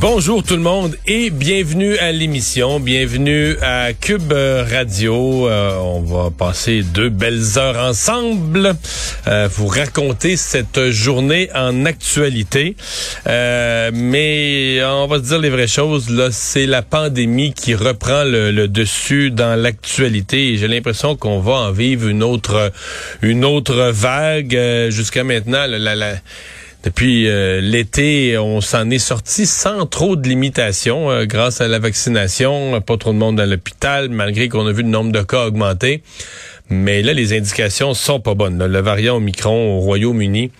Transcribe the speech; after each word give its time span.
Bonjour 0.00 0.42
tout 0.42 0.56
le 0.56 0.62
monde 0.62 0.96
et 1.06 1.30
bienvenue 1.30 1.96
à 1.98 2.12
l'émission, 2.12 2.80
bienvenue 2.80 3.56
à 3.62 3.92
Cube 3.92 4.32
Radio. 4.32 5.48
Euh, 5.48 5.76
on 5.78 6.00
va 6.00 6.30
passer 6.30 6.82
deux 6.82 7.08
belles 7.08 7.56
heures 7.56 7.78
ensemble, 7.78 8.74
euh, 9.28 9.48
vous 9.52 9.66
raconter 9.66 10.36
cette 10.36 10.90
journée 10.90 11.48
en 11.54 11.84
actualité. 11.84 12.76
Euh, 13.26 13.90
mais 13.94 14.82
on 14.84 15.06
va 15.06 15.18
se 15.18 15.22
dire 15.22 15.38
les 15.38 15.50
vraies 15.50 15.66
choses, 15.66 16.10
là, 16.10 16.30
c'est 16.32 16.66
la 16.66 16.82
pandémie 16.82 17.52
qui 17.52 17.74
reprend 17.74 18.24
le, 18.24 18.66
dessus 18.66 19.30
dans 19.30 19.60
l'actualité 19.60 20.56
j'ai 20.56 20.68
l'impression 20.68 21.16
qu'on 21.16 21.40
va 21.40 21.52
en 21.52 21.72
vivre 21.72 22.08
une 22.08 22.22
autre 22.22 22.72
une 23.22 23.44
autre 23.44 23.90
vague. 23.92 24.58
Jusqu'à 24.90 25.24
maintenant, 25.24 25.66
la, 25.66 25.94
la 25.94 26.14
depuis 26.82 27.28
euh, 27.28 27.60
l'été, 27.60 28.36
on 28.38 28.60
s'en 28.60 28.90
est 28.90 28.98
sorti 28.98 29.46
sans 29.46 29.86
trop 29.86 30.16
de 30.16 30.28
limitations 30.28 31.10
euh, 31.10 31.26
grâce 31.26 31.60
à 31.60 31.68
la 31.68 31.78
vaccination. 31.78 32.80
Pas 32.80 32.96
trop 32.96 33.12
de 33.12 33.18
monde 33.18 33.36
dans 33.36 33.48
l'hôpital, 33.48 34.08
malgré 34.08 34.48
qu'on 34.48 34.66
a 34.66 34.72
vu 34.72 34.82
le 34.82 34.88
nombre 34.88 35.12
de 35.12 35.22
cas 35.22 35.46
augmenter. 35.46 36.02
Mais 36.70 37.02
là, 37.02 37.12
les 37.12 37.36
indications 37.36 37.94
sont 37.94 38.18
pas 38.18 38.34
bonnes. 38.34 38.64
Le 38.64 38.80
variant 38.80 39.16
Omicron 39.16 39.76
au 39.76 39.80
Royaume-Uni 39.80 40.50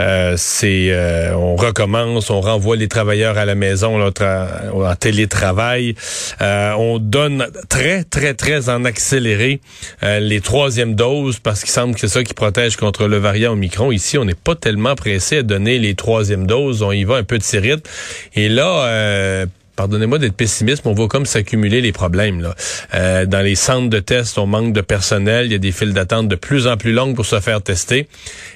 euh, 0.00 0.34
c'est 0.36 0.88
euh, 0.90 1.34
on 1.34 1.56
recommence, 1.56 2.30
on 2.30 2.40
renvoie 2.40 2.76
les 2.76 2.88
travailleurs 2.88 3.36
à 3.36 3.44
la 3.44 3.54
maison 3.54 4.00
en 4.00 4.94
télétravail. 4.94 5.94
Euh, 6.40 6.72
on 6.78 6.98
donne 6.98 7.46
très, 7.68 8.04
très, 8.04 8.34
très 8.34 8.68
en 8.68 8.84
accéléré 8.84 9.60
les 10.02 10.40
troisièmes 10.40 10.94
doses 10.94 11.38
parce 11.38 11.60
qu'il 11.60 11.70
semble 11.70 11.94
que 11.94 12.00
c'est 12.00 12.08
ça 12.08 12.24
qui 12.24 12.34
protège 12.34 12.76
contre 12.76 13.06
le 13.06 13.18
variant 13.18 13.52
Omicron. 13.52 13.92
Ici, 13.92 14.16
on 14.18 14.24
n'est 14.24 14.34
pas 14.34 14.54
tellement 14.54 14.94
pressé 14.94 15.38
à 15.38 15.42
donner 15.42 15.78
les 15.78 15.94
troisièmes 15.94 16.46
doses. 16.46 16.82
On 16.82 16.92
y 16.92 17.04
va 17.04 17.16
un 17.16 17.24
peu 17.24 17.38
de 17.38 17.42
sirite. 17.42 17.88
Et 18.34 18.48
là, 18.48 19.46
pardonnez-moi 19.80 20.18
d'être 20.18 20.34
pessimiste, 20.34 20.84
mais 20.84 20.90
on 20.90 20.94
voit 20.94 21.08
comme 21.08 21.24
s'accumuler 21.24 21.80
les 21.80 21.92
problèmes. 21.92 22.42
Là. 22.42 22.54
Euh, 22.92 23.24
dans 23.24 23.40
les 23.40 23.54
centres 23.54 23.88
de 23.88 23.98
tests, 23.98 24.36
on 24.36 24.46
manque 24.46 24.74
de 24.74 24.82
personnel. 24.82 25.46
Il 25.46 25.52
y 25.52 25.54
a 25.54 25.58
des 25.58 25.72
files 25.72 25.94
d'attente 25.94 26.28
de 26.28 26.36
plus 26.36 26.66
en 26.66 26.76
plus 26.76 26.92
longues 26.92 27.16
pour 27.16 27.24
se 27.24 27.40
faire 27.40 27.62
tester. 27.62 28.06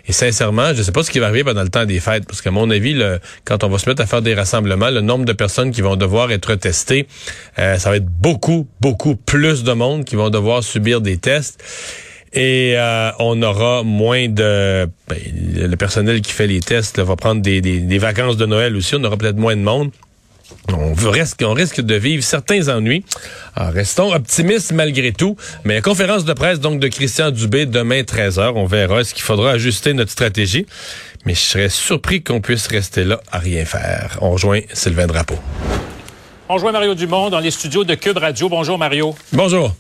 Et 0.07 0.13
sincèrement, 0.13 0.75
je 0.75 0.81
ne 0.81 0.83
sais 0.83 0.93
pas 0.93 1.03
ce 1.03 1.11
qui 1.11 1.21
va 1.21 1.29
arriver 1.29 1.43
pendant 1.43 1.63
le 1.63 1.71
temps 1.71 1.87
des 1.87 1.99
fêtes, 1.99 2.27
parce 2.27 2.43
qu'à 2.43 2.51
mon 2.51 2.69
avis, 2.69 3.03
quand 3.47 3.65
on 3.65 3.69
va 3.69 3.79
se 3.79 3.89
mettre 3.89 4.03
à 4.03 4.07
faire 4.07 4.21
des 4.21 4.35
rassemblements, 4.35 4.91
le 4.91 5.01
nombre 5.01 5.25
de 5.25 5.33
personnes 5.33 5.71
qui 5.71 5.81
vont 5.81 5.97
devoir 5.97 6.31
être 6.31 6.57
testées, 6.57 7.07
euh, 7.59 7.79
ça 7.79 7.89
va 7.89 7.97
être 7.97 8.05
beaucoup, 8.05 8.69
beaucoup 8.83 9.17
plus 9.17 9.65
de 9.65 9.73
monde 9.73 10.05
qui 10.05 10.17
vont 10.17 10.29
devoir 10.29 10.63
subir 10.63 11.01
des 11.01 11.17
tests. 11.17 11.65
Et 12.35 12.75
euh, 12.77 13.13
on 13.19 13.41
aura 13.43 13.83
moins 13.83 14.29
de... 14.29 14.91
Ben, 15.09 15.19
le 15.57 15.77
personnel 15.77 16.21
qui 16.21 16.33
fait 16.33 16.49
les 16.49 16.61
tests 16.61 16.99
va 16.99 17.17
prendre 17.17 17.41
des, 17.41 17.63
des 17.63 17.99
vacances 17.99 18.37
de 18.37 18.45
Noël 18.45 18.77
aussi. 18.77 18.97
On 18.97 19.05
aura 19.05 19.17
peut-être 19.17 19.39
moins 19.39 19.57
de 19.57 19.63
monde. 19.63 19.91
On 20.73 21.11
risque, 21.11 21.43
on 21.45 21.53
risque 21.53 21.81
de 21.81 21.95
vivre 21.95 22.23
certains 22.23 22.69
ennuis. 22.69 23.05
Alors, 23.55 23.73
restons 23.73 24.13
optimistes 24.13 24.73
malgré 24.73 25.13
tout. 25.13 25.37
Mais 25.65 25.81
conférence 25.81 26.25
de 26.25 26.33
presse 26.33 26.61
donc 26.61 26.81
de 26.81 26.89
Christian 26.89 27.31
Dubé 27.31 27.67
demain 27.67 28.03
13h. 28.03 28.53
On 28.55 28.67
verra. 28.67 29.01
Est-ce 29.01 29.15
qu'il 29.15 29.23
faudra 29.23 29.53
ajuster 29.53 29.93
notre 29.95 30.11
stratégie? 30.11 30.67
Mais 31.25 31.35
je 31.35 31.41
serais 31.41 31.69
surpris 31.69 32.23
qu'on 32.23 32.41
puisse 32.41 32.67
rester 32.67 33.05
là 33.05 33.21
à 33.33 33.39
rien 33.39 33.65
faire. 33.65 34.19
On 34.21 34.31
rejoint 34.31 34.61
Sylvain 34.73 35.07
Drapeau. 35.07 35.39
On 36.49 36.55
rejoint 36.55 36.73
Mario 36.73 36.95
Dumont 36.95 37.31
dans 37.31 37.41
les 37.41 37.51
studios 37.51 37.85
de 37.85 37.95
Cube 37.95 38.19
Radio. 38.19 38.49
Bonjour 38.49 38.77
Mario. 38.79 39.15
Bonjour. 39.33 39.75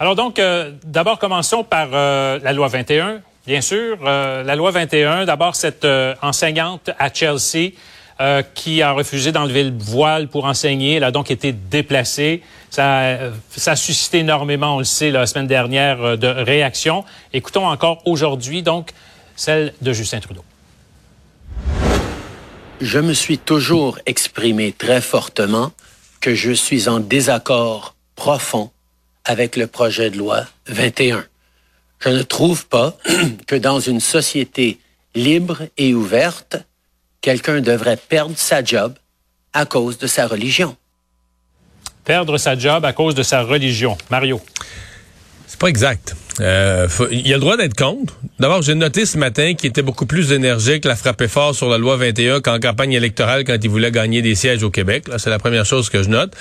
Alors 0.00 0.16
donc, 0.16 0.40
euh, 0.40 0.72
d'abord 0.84 1.20
commençons 1.20 1.62
par 1.62 1.90
euh, 1.92 2.40
la 2.42 2.52
loi 2.52 2.66
21. 2.66 3.20
Bien 3.46 3.60
sûr, 3.60 3.98
euh, 4.04 4.42
la 4.42 4.56
loi 4.56 4.72
21, 4.72 5.24
d'abord 5.24 5.54
cette 5.54 5.86
enseignante 6.22 6.90
à 6.98 7.12
Chelsea 7.12 7.70
euh, 8.22 8.42
qui 8.54 8.82
a 8.82 8.92
refusé 8.92 9.32
d'enlever 9.32 9.64
le 9.64 9.76
voile 9.76 10.28
pour 10.28 10.44
enseigner. 10.44 10.94
Elle 10.94 11.02
a 11.02 11.10
donc 11.10 11.32
été 11.32 11.50
déplacée. 11.50 12.40
Ça, 12.70 13.00
euh, 13.00 13.32
ça 13.50 13.72
a 13.72 13.76
suscité 13.76 14.20
énormément, 14.20 14.76
on 14.76 14.78
le 14.78 14.84
sait, 14.84 15.10
la 15.10 15.26
semaine 15.26 15.48
dernière, 15.48 16.00
euh, 16.00 16.16
de 16.16 16.28
réactions. 16.28 17.04
Écoutons 17.32 17.66
encore 17.66 18.00
aujourd'hui, 18.06 18.62
donc, 18.62 18.92
celle 19.34 19.74
de 19.82 19.92
Justin 19.92 20.20
Trudeau. 20.20 20.44
Je 22.80 23.00
me 23.00 23.12
suis 23.12 23.38
toujours 23.38 23.98
exprimé 24.06 24.70
très 24.70 25.00
fortement 25.00 25.72
que 26.20 26.36
je 26.36 26.52
suis 26.52 26.88
en 26.88 27.00
désaccord 27.00 27.96
profond 28.14 28.70
avec 29.24 29.56
le 29.56 29.66
projet 29.66 30.10
de 30.10 30.18
loi 30.18 30.44
21. 30.68 31.24
Je 31.98 32.10
ne 32.10 32.22
trouve 32.22 32.68
pas 32.68 32.96
que 33.48 33.56
dans 33.56 33.80
une 33.80 33.98
société 33.98 34.78
libre 35.16 35.62
et 35.76 35.92
ouverte, 35.92 36.56
quelqu'un 37.22 37.60
devrait 37.60 37.96
perdre 37.96 38.36
sa 38.36 38.62
job 38.62 38.94
à 39.54 39.64
cause 39.64 39.96
de 39.96 40.06
sa 40.06 40.26
religion. 40.26 40.76
Perdre 42.04 42.36
sa 42.36 42.58
job 42.58 42.84
à 42.84 42.92
cause 42.92 43.14
de 43.14 43.22
sa 43.22 43.42
religion. 43.42 43.96
Mario. 44.10 44.40
C'est 45.52 45.60
pas 45.60 45.68
exact. 45.68 46.14
Euh, 46.40 46.88
il 47.10 47.30
a 47.30 47.36
le 47.36 47.40
droit 47.40 47.56
d'être 47.58 47.76
contre. 47.76 48.14
D'abord, 48.40 48.62
j'ai 48.62 48.74
noté 48.74 49.04
ce 49.04 49.18
matin 49.18 49.54
qu'il 49.54 49.68
était 49.68 49.82
beaucoup 49.82 50.06
plus 50.06 50.32
énergique, 50.32 50.84
la 50.84 50.96
frappé 50.96 51.28
fort 51.28 51.54
sur 51.54 51.68
la 51.68 51.78
loi 51.78 51.96
21 51.96 52.40
qu'en 52.40 52.58
campagne 52.58 52.92
électorale 52.92 53.44
quand 53.44 53.56
il 53.62 53.68
voulait 53.68 53.90
gagner 53.90 54.22
des 54.22 54.34
sièges 54.34 54.62
au 54.62 54.70
Québec. 54.70 55.04
C'est 55.18 55.30
la 55.30 55.38
première 55.38 55.66
chose 55.66 55.90
que 55.90 56.02
je 56.02 56.08
note. 56.08 56.32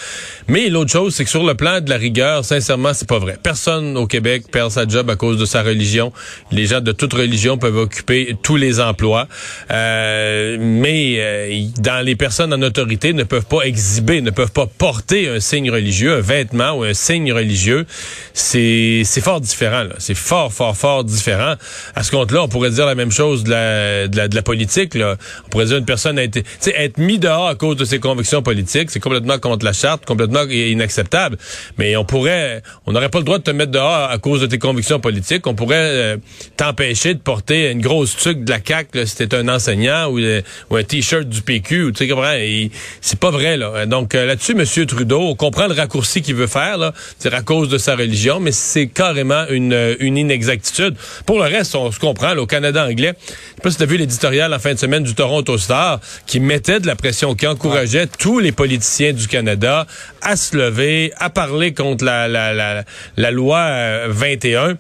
Mais 0.48 0.70
l'autre 0.70 0.92
chose, 0.92 1.14
c'est 1.14 1.26
que 1.26 1.30
sur 1.30 1.46
le 1.46 1.56
plan 1.56 1.82
de 1.82 1.90
la 1.90 1.98
rigueur, 1.98 2.46
sincèrement, 2.46 2.94
c'est 2.94 3.08
pas 3.08 3.20
vrai. 3.20 3.38
Personne 3.42 3.98
au 3.98 4.08
Québec 4.08 4.46
perd 4.50 4.72
sa 4.72 4.88
job 4.88 5.10
à 5.10 5.16
cause 5.18 5.38
de 5.38 5.46
sa 5.46 5.62
religion. 5.62 6.14
Les 6.52 6.68
gens 6.68 6.80
de 6.80 6.94
toute 6.94 7.14
religion 7.14 7.58
peuvent 7.58 7.78
occuper 7.78 8.38
tous 8.42 8.56
les 8.56 8.80
emplois. 8.80 9.28
Euh, 9.72 10.58
mais 10.60 11.16
euh, 11.18 11.66
dans 11.80 12.04
les 12.04 12.16
personnes 12.16 12.54
en 12.54 12.62
autorité 12.62 13.14
ne 13.14 13.24
peuvent 13.24 13.46
pas 13.46 13.64
exhiber, 13.64 14.22
ne 14.22 14.32
peuvent 14.32 14.52
pas 14.52 14.68
porter 14.68 15.28
un 15.28 15.42
signe 15.42 15.70
religieux, 15.70 16.16
un 16.16 16.22
vêtement 16.22 16.72
ou 16.72 16.84
un 16.84 16.94
signe 16.94 17.34
religieux. 17.34 17.86
C'est 18.34 19.01
fort 19.22 19.42
différent. 19.42 19.84
C'est 19.98 20.16
fort, 20.16 20.52
fort, 20.52 20.76
fort 20.76 21.04
différent. 21.04 21.56
À 21.96 22.04
ce 22.04 22.12
compte-là, 22.12 22.44
on 22.44 22.48
pourrait 22.48 22.70
dire 22.72 22.86
la 22.86 22.96
même 22.96 23.12
chose 23.12 23.44
de 23.44 23.52
la, 23.52 24.08
de 24.08 24.36
la, 24.36 24.42
politique. 24.42 24.96
Là. 24.96 25.18
On 25.46 25.50
pourrait 25.50 25.66
dire 25.66 25.78
une 25.78 25.86
personne 25.86 26.18
a 26.18 26.24
été... 26.24 26.44
être 26.76 26.98
mis 26.98 27.20
dehors 27.20 27.48
à 27.48 27.56
cause 27.56 27.78
de 27.78 27.86
ses 27.86 28.00
convictions 28.00 28.42
politiques, 28.42 28.92
c'est 28.92 29.00
complètement 29.00 29.38
contre 29.40 29.66
la 29.66 29.74
charte, 29.74 30.06
complètement 30.06 30.44
inacceptable. 30.44 31.38
Mais 31.78 31.96
on 31.96 32.06
pourrait... 32.06 32.64
On 32.86 32.92
n'aurait 32.92 33.10
pas 33.10 33.20
le 33.20 33.26
droit 33.26 33.38
de 33.38 33.44
te 33.44 33.52
mettre 33.52 33.72
dehors 33.72 34.10
à 34.10 34.18
cause 34.18 34.42
de 34.42 34.48
tes 34.48 34.60
convictions 34.60 35.00
politiques. 35.00 35.46
On 35.48 35.56
pourrait 35.56 35.78
euh, 35.78 36.18
t'empêcher 36.58 37.14
de 37.14 37.20
porter 37.20 37.72
une 37.72 37.82
grosse 37.82 38.16
tuque 38.16 38.44
de 38.44 38.52
la 38.52 38.60
CAQ 38.66 39.06
si 39.06 39.16
t'es 39.16 39.36
un 39.36 39.48
enseignant 39.48 40.08
ou, 40.10 40.20
euh, 40.20 40.42
ou 40.70 40.76
un 40.76 40.84
T-shirt 40.84 41.28
du 41.28 41.42
PQ. 41.42 41.92
Tu 41.96 42.08
sais, 42.08 42.72
c'est 43.02 43.20
pas 43.20 43.32
vrai. 43.32 43.58
là. 43.58 43.86
Donc 43.86 44.16
euh, 44.16 44.26
là-dessus, 44.26 44.54
M. 44.54 44.86
Trudeau, 44.86 45.22
on 45.22 45.36
comprend 45.36 45.68
le 45.68 45.74
raccourci 45.74 46.22
qu'il 46.22 46.36
veut 46.36 46.48
faire, 46.48 46.78
là, 46.78 46.94
c'est 47.20 47.34
à 47.34 47.42
cause 47.42 47.70
de 47.70 47.78
sa 47.78 47.96
religion, 47.96 48.40
mais 48.40 48.52
c'est 48.52 48.88
carrément 48.94 49.46
une 49.50 49.96
une, 50.00 50.18
inexactitude. 50.18 50.96
Pour 51.26 51.38
le 51.38 51.46
reste, 51.46 51.76
on 51.76 51.92
se 51.92 52.00
comprend, 52.00 52.36
au 52.38 52.46
Canada 52.46 52.86
anglais, 52.86 53.14
je 53.20 53.32
sais 53.32 53.62
pas 53.64 53.72
si 53.72 53.78
tu 53.78 53.84
as 53.84 53.86
vu 53.86 53.98
l'éditorial 53.98 54.54
en 54.54 54.60
fin 54.60 54.74
de 54.74 54.80
semaine 54.80 55.04
du 55.04 55.16
Toronto 55.16 55.58
Star, 55.58 56.00
qui 56.26 56.40
mettait 56.40 56.80
de 56.80 56.88
la 56.88 56.96
pression, 56.96 57.36
qui 57.36 57.48
encourageait 57.48 58.08
tous 58.08 58.40
les 58.40 58.52
politiciens 58.52 59.14
du 59.14 59.28
Canada 59.28 59.88
à 60.22 60.36
se 60.36 60.56
lever, 60.56 61.14
à 61.18 61.30
parler 61.30 61.74
contre 61.74 62.04
la, 62.06 62.28
la, 62.28 62.54
la, 62.54 62.84
la 63.18 63.32
loi 63.32 64.08
21. 64.08 64.78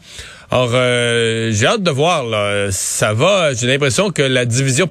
Alors, 0.53 0.71
euh, 0.73 1.51
j'ai 1.53 1.65
hâte 1.65 1.81
de 1.81 1.91
voir. 1.91 2.25
Là. 2.25 2.67
Ça 2.71 3.13
va. 3.13 3.53
J'ai 3.53 3.67
l'impression 3.67 4.11
que 4.11 4.21
la 4.21 4.45
division... 4.45 4.85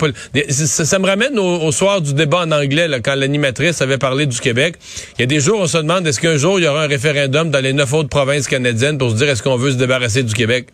Ça, 0.49 0.99
me 0.99 1.07
ramène 1.07 1.39
au, 1.39 1.71
soir 1.71 2.01
du 2.01 2.15
débat 2.15 2.39
en 2.47 2.51
anglais, 2.51 2.89
là, 2.89 3.01
quand 3.01 3.15
l'animatrice 3.15 3.83
avait 3.83 3.99
parlé 3.99 4.25
du 4.25 4.41
Québec. 4.41 4.77
Il 5.19 5.21
y 5.21 5.25
a 5.25 5.27
des 5.27 5.41
jours, 5.41 5.61
on 5.61 5.67
se 5.67 5.77
demande, 5.77 6.07
est-ce 6.07 6.19
qu'un 6.19 6.39
jour, 6.39 6.59
il 6.59 6.65
y 6.65 6.69
aura 6.69 6.85
un 6.85 6.89
référendum 6.89 7.51
dans 7.51 7.61
les 7.61 7.75
neuf 7.75 7.93
autres 7.93 8.09
provinces 8.09 8.49
canadiennes 8.49 8.97
pour 8.97 9.11
se 9.11 9.17
dire, 9.17 9.29
est-ce 9.29 9.43
qu'on 9.43 9.57
veut 9.57 9.73
se 9.73 9.77
débarrasser 9.77 10.23
du 10.23 10.33
Québec? 10.33 10.69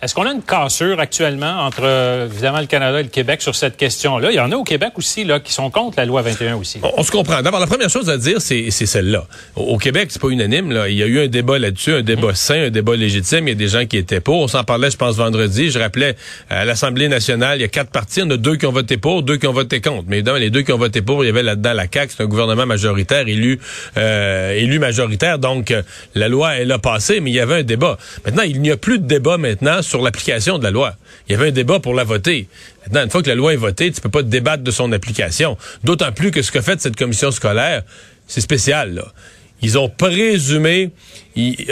Est-ce 0.00 0.14
qu'on 0.14 0.26
a 0.26 0.32
une 0.32 0.42
cassure 0.42 1.00
actuellement 1.00 1.66
entre, 1.66 1.80
euh, 1.82 2.26
évidemment, 2.26 2.60
le 2.60 2.66
Canada 2.66 3.00
et 3.00 3.02
le 3.02 3.08
Québec 3.08 3.42
sur 3.42 3.56
cette 3.56 3.76
question-là? 3.76 4.30
Il 4.30 4.36
y 4.36 4.38
en 4.38 4.52
a 4.52 4.54
au 4.54 4.62
Québec 4.62 4.92
aussi, 4.94 5.24
là, 5.24 5.40
qui 5.40 5.52
sont 5.52 5.70
contre 5.70 5.98
la 5.98 6.04
loi 6.04 6.22
21 6.22 6.54
aussi. 6.54 6.78
On, 6.96 7.02
se 7.02 7.10
comprend. 7.10 7.42
D'abord, 7.42 7.58
la 7.58 7.66
première 7.66 7.90
chose 7.90 8.08
à 8.08 8.16
dire, 8.16 8.40
c'est 8.40 8.70
celle-là. 8.70 9.26
Au, 9.56 9.76
Québec, 9.76 10.10
c'est 10.12 10.22
pas 10.22 10.28
unanime, 10.28 10.70
là. 10.70 10.88
Il 10.88 10.94
y 10.94 11.02
a 11.02 11.06
eu 11.06 11.24
un 11.24 11.26
débat 11.26 11.58
là-dessus, 11.58 11.94
un 11.94 12.02
débat 12.02 12.32
sain, 12.36 12.66
un 12.66 12.70
débat 12.70 12.94
légitime. 12.94 13.48
Il 13.48 13.50
y 13.50 13.54
a 13.54 13.56
des 13.56 13.66
gens 13.66 13.86
qui 13.86 13.96
étaient 13.96 14.20
pour. 14.20 14.42
On 14.42 14.46
s'en 14.46 14.62
parlait, 14.62 14.88
je 14.88 14.96
pense, 14.96 15.16
vendredi. 15.16 15.72
Je 15.72 15.80
rappelais, 15.80 16.14
à 16.48 16.64
l'Assemblée 16.64 17.08
nationale, 17.08 17.58
il 17.58 17.62
y 17.62 17.64
a 17.64 17.68
quatre 17.68 17.90
partis. 17.90 18.20
Il 18.20 18.22
y 18.22 18.26
en 18.26 18.30
a 18.30 18.36
deux 18.36 18.54
qui 18.54 18.66
ont 18.66 18.72
voté 18.72 18.98
pour, 18.98 19.24
deux 19.24 19.36
qui 19.36 19.48
ont 19.48 19.52
voté 19.52 19.80
contre. 19.80 20.04
Mais 20.06 20.18
évidemment, 20.18 20.38
les 20.38 20.50
deux 20.50 20.62
qui 20.62 20.70
ont 20.70 20.78
voté 20.78 21.02
pour, 21.02 21.24
il 21.24 21.26
y 21.26 21.30
avait 21.30 21.42
là-dedans 21.42 21.72
la 21.72 21.86
CAQ. 21.92 22.14
C'est 22.16 22.22
un 22.22 22.26
gouvernement 22.26 22.66
majoritaire, 22.66 23.26
élu, 23.26 23.58
euh, 23.96 24.52
élu 24.52 24.78
majoritaire. 24.78 25.40
Donc, 25.40 25.72
euh, 25.72 25.82
la 26.14 26.28
loi, 26.28 26.54
elle 26.54 26.70
a 26.70 26.78
passé, 26.78 27.18
mais 27.18 27.32
il 27.32 27.34
y 27.34 27.40
avait 27.40 27.56
un 27.56 27.62
débat. 27.64 27.98
Maintenant, 28.24 28.44
il 28.44 28.60
n'y 28.60 28.70
a 28.70 28.76
plus 28.76 29.00
de 29.00 29.06
débat 29.08 29.38
maintenant 29.38 29.82
sur 29.88 30.02
l'application 30.02 30.58
de 30.58 30.64
la 30.64 30.70
loi. 30.70 30.94
Il 31.28 31.32
y 31.32 31.34
avait 31.34 31.48
un 31.48 31.52
débat 31.52 31.80
pour 31.80 31.94
la 31.94 32.04
voter. 32.04 32.48
Maintenant, 32.86 33.04
une 33.04 33.10
fois 33.10 33.22
que 33.22 33.28
la 33.28 33.34
loi 33.34 33.54
est 33.54 33.56
votée, 33.56 33.90
tu 33.90 34.00
peux 34.00 34.08
pas 34.08 34.22
débattre 34.22 34.62
de 34.62 34.70
son 34.70 34.92
application. 34.92 35.56
D'autant 35.84 36.12
plus 36.12 36.30
que 36.30 36.42
ce 36.42 36.52
qu'a 36.52 36.62
fait 36.62 36.80
cette 36.80 36.96
commission 36.96 37.30
scolaire, 37.30 37.82
c'est 38.26 38.40
spécial. 38.40 38.94
Là. 38.94 39.12
Ils 39.60 39.76
ont 39.76 39.88
présumé, 39.88 40.90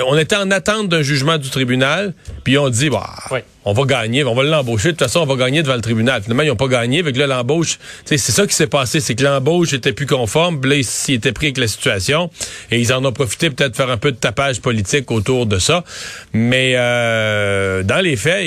on 0.06 0.18
était 0.18 0.36
en 0.36 0.50
attente 0.50 0.88
d'un 0.88 1.02
jugement 1.02 1.38
du 1.38 1.50
tribunal, 1.50 2.14
puis 2.42 2.58
on 2.58 2.68
dit, 2.68 2.90
bah, 2.90 3.08
on 3.64 3.72
va 3.72 3.84
gagner, 3.84 4.24
on 4.24 4.34
va 4.34 4.42
l'embaucher, 4.42 4.88
de 4.88 4.92
toute 4.92 5.00
façon, 5.00 5.20
on 5.20 5.26
va 5.26 5.36
gagner 5.36 5.62
devant 5.62 5.76
le 5.76 5.80
tribunal. 5.80 6.22
Finalement, 6.22 6.42
ils 6.42 6.48
n'ont 6.48 6.56
pas 6.56 6.66
gagné, 6.66 6.98
avec 6.98 7.16
là, 7.16 7.28
l'embauche, 7.28 7.78
c'est 8.04 8.18
ça 8.18 8.46
qui 8.46 8.54
s'est 8.54 8.66
passé, 8.66 8.98
c'est 8.98 9.14
que 9.14 9.22
l'embauche 9.22 9.72
était 9.72 9.92
plus 9.92 10.06
conforme, 10.06 10.60
là, 10.64 10.74
ils 10.76 11.14
étaient 11.14 11.32
pris 11.32 11.46
avec 11.46 11.58
la 11.58 11.68
situation, 11.68 12.30
et 12.72 12.80
ils 12.80 12.92
en 12.92 13.04
ont 13.04 13.12
profité 13.12 13.50
peut-être 13.50 13.72
de 13.72 13.76
faire 13.76 13.90
un 13.90 13.98
peu 13.98 14.10
de 14.10 14.16
tapage 14.16 14.60
politique 14.60 15.10
autour 15.12 15.46
de 15.46 15.58
ça. 15.58 15.84
Mais 16.32 16.72
euh, 16.74 17.84
dans 17.84 18.02
les 18.02 18.16
faits, 18.16 18.46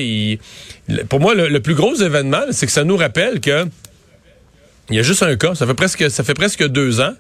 pour 1.08 1.22
moi, 1.22 1.34
le 1.34 1.60
plus 1.60 1.76
gros 1.76 1.96
événement, 1.96 2.44
c'est 2.52 2.66
que 2.66 2.72
ça 2.72 2.84
nous 2.84 2.98
rappelle 2.98 3.40
que 3.40 3.68
il 4.90 4.96
y 4.96 5.00
a 5.00 5.04
juste 5.04 5.24
un 5.24 5.36
cas. 5.36 5.56
Ça 5.56 5.68
fait 5.68 5.74
presque, 5.74 6.10
ça 6.10 6.24
fait 6.24 6.34
presque 6.34 6.68
deux 6.68 7.00
ans. 7.00 7.14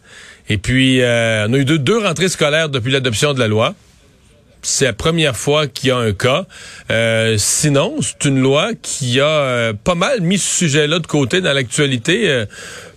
Et 0.50 0.57
puis, 0.57 1.01
euh, 1.01 1.48
on 1.48 1.54
a 1.54 1.57
eu 1.57 1.66
deux, 1.66 1.78
deux 1.78 2.00
rentrées 2.00 2.30
scolaires 2.30 2.69
depuis 2.69 2.92
l'adoption 2.92 3.34
de 3.34 3.40
la 3.40 3.48
loi. 3.48 3.75
C'est 4.62 4.86
la 4.86 4.94
première 4.94 5.38
fois 5.38 5.68
qu'il 5.68 5.90
y 5.90 5.92
a 5.92 5.98
un 5.98 6.12
cas. 6.12 6.46
Euh, 6.92 7.36
sinon, 7.38 7.98
c'est 8.01 8.25
une 8.28 8.40
loi 8.40 8.72
qui 8.81 9.22
a 9.22 9.25
euh, 9.25 9.74
pas 9.74 9.96
mal 9.96 10.22
mis 10.22 10.38
ce 10.38 10.57
sujet-là 10.57 11.00
de 11.00 11.07
côté 11.07 11.40
dans 11.40 11.54
l'actualité. 11.54 12.46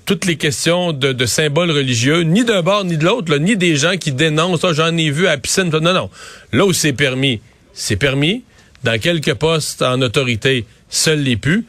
toutes 0.06 0.24
les 0.24 0.36
questions 0.36 0.92
de, 0.92 1.26
symboles 1.26 1.70
religieux, 1.70 2.22
ni 2.22 2.44
d'un 2.44 2.62
bord 2.62 2.84
ni 2.84 2.96
de 2.96 3.04
l'autre, 3.04 3.36
ni 3.36 3.56
des 3.56 3.76
gens 3.76 3.96
qui 3.96 4.10
dénoncent, 4.12 4.64
oh, 4.64 4.72
j'en 4.72 4.96
ai 4.96 5.10
vu 5.10 5.28
à 5.28 5.36
piscine. 5.36 5.70
Non, 5.70 5.92
non. 5.92 6.10
Là 6.52 6.64
où 6.64 6.72
c'est 6.72 6.94
permis, 6.94 7.40
c'est 7.74 7.96
permis. 7.96 8.42
Dans 8.82 8.98
quelques 8.98 9.34
postes 9.34 9.82
en 9.82 10.02
autorité, 10.02 10.64
seuls 10.88 11.20
les 11.20 11.36
pu 11.36 11.64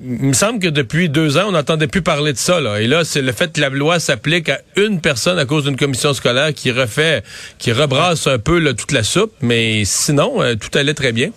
il 0.00 0.28
me 0.28 0.32
semble 0.32 0.60
que 0.60 0.68
depuis 0.68 1.08
deux 1.08 1.38
ans, 1.38 1.46
on 1.48 1.52
n'entendait 1.52 1.88
plus 1.88 2.02
parler 2.02 2.32
de 2.32 2.38
ça. 2.38 2.60
Là. 2.60 2.80
Et 2.80 2.86
là, 2.86 3.04
c'est 3.04 3.22
le 3.22 3.32
fait 3.32 3.52
que 3.52 3.60
la 3.60 3.68
loi 3.68 3.98
s'applique 3.98 4.48
à 4.48 4.60
une 4.76 5.00
personne 5.00 5.38
à 5.38 5.44
cause 5.44 5.64
d'une 5.64 5.76
commission 5.76 6.14
scolaire 6.14 6.54
qui 6.54 6.70
refait, 6.70 7.22
qui 7.58 7.72
rebrasse 7.72 8.26
un 8.26 8.38
peu 8.38 8.62
toute 8.74 8.92
la 8.92 9.02
soupe. 9.02 9.32
Mais 9.40 9.84
sinon, 9.84 10.40
euh, 10.40 10.54
tout 10.54 10.76
allait 10.78 10.94
très 10.94 11.12
bien. 11.12 11.30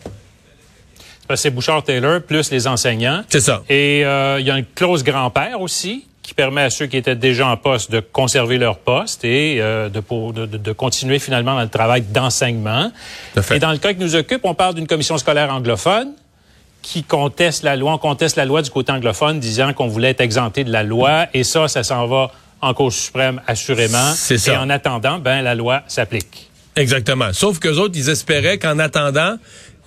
C'est 1.34 1.50
Bouchard-Taylor 1.50 2.22
plus 2.22 2.52
les 2.52 2.68
enseignants. 2.68 3.24
C'est 3.30 3.40
ça. 3.40 3.64
Et 3.70 4.06
euh, 4.06 4.40
il 4.40 4.46
y 4.46 4.52
a 4.52 4.58
une 4.58 4.66
clause 4.66 5.04
grand-père 5.04 5.62
aussi 5.62 6.06
qui 6.22 6.34
permet 6.34 6.62
à 6.62 6.70
ceux 6.70 6.86
qui 6.86 6.98
étaient 6.98 7.16
déjà 7.16 7.48
en 7.48 7.58
poste 7.58 7.90
de 7.90 8.00
conserver 8.00 8.58
leur 8.58 8.78
poste 8.78 9.24
et 9.24 9.58
euh, 9.60 9.90
de, 9.90 10.02
de, 10.34 10.58
de, 10.58 10.72
continuer 10.74 11.20
finalement 11.20 11.56
dans 11.56 11.62
le 11.62 11.70
travail 11.70 12.02
d'enseignement. 12.02 12.92
Et 13.52 13.60
dans 13.60 13.72
le 13.72 13.78
cas 13.78 13.94
qui 13.94 14.02
nous 14.02 14.16
occupe, 14.16 14.42
on 14.44 14.54
parle 14.54 14.76
d'une 14.76 14.88
commission 14.88 15.18
scolaire 15.18 15.52
anglophone 15.52 16.14
qui 16.82 17.04
conteste 17.04 17.64
la 17.64 17.76
loi. 17.76 17.94
On 17.94 17.98
conteste 17.98 18.36
la 18.36 18.46
loi 18.46 18.62
du 18.62 18.70
côté 18.70 18.92
anglophone, 18.92 19.40
disant 19.40 19.74
qu'on 19.74 19.88
voulait 19.88 20.12
être 20.12 20.22
exempté 20.22 20.64
de 20.64 20.72
la 20.72 20.84
loi. 20.84 21.28
Et 21.34 21.44
ça, 21.44 21.68
ça 21.68 21.84
s'en 21.84 22.08
va 22.08 22.32
en 22.62 22.74
Cour 22.74 22.94
suprême, 22.94 23.42
assurément. 23.48 24.14
C'est 24.16 24.38
ça. 24.38 24.54
Et 24.54 24.58
en 24.58 24.70
attendant, 24.70 25.20
ben, 25.20 25.42
la 25.42 25.56
loi 25.56 25.82
s'applique. 25.88 26.50
Exactement. 26.76 27.34
Sauf 27.34 27.60
qu'eux 27.60 27.78
autres, 27.78 27.96
ils 27.98 28.10
espéraient 28.10 28.58
qu'en 28.58 28.80
attendant, 28.80 29.36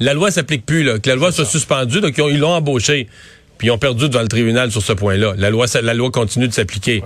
la 0.01 0.15
loi 0.15 0.31
s'applique 0.31 0.67
plus, 0.67 0.83
là, 0.83 0.99
que 0.99 1.09
la 1.09 1.17
loi 1.17 1.33
soit 1.33 1.45
suspendue, 1.45 2.01
donc 2.01 2.19
ils 2.19 2.39
l'ont 2.39 2.55
embauché. 2.55 3.09
Puis 3.59 3.69
ils 3.69 3.71
ont 3.71 3.79
perdu 3.79 4.09
devant 4.09 4.23
le 4.23 4.29
tribunal 4.29 4.71
sur 4.71 4.83
ce 4.83 4.93
point-là. 4.93 5.35
La 5.39 5.51
loi, 5.51 5.67
la 5.81 5.95
loi 5.95 6.11
continue 6.11 6.49
de 6.49 6.53
s'appliquer. 6.53 7.03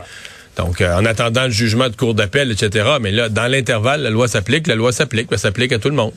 Donc, 0.57 0.81
euh, 0.81 0.97
en 0.97 1.05
attendant 1.05 1.45
le 1.45 1.51
jugement 1.51 1.89
de 1.89 1.95
cour 1.95 2.15
d'appel, 2.15 2.51
etc. 2.51 2.85
Mais 3.01 3.13
là, 3.13 3.29
dans 3.29 3.47
l'intervalle, 3.47 4.03
la 4.03 4.11
loi 4.11 4.27
s'applique, 4.27 4.67
la 4.67 4.75
loi 4.75 4.91
s'applique, 4.91 5.29
ça 5.31 5.39
s'applique 5.39 5.73
à 5.73 5.79
tout 5.79 5.89
le 5.89 5.95
monde. 5.95 6.13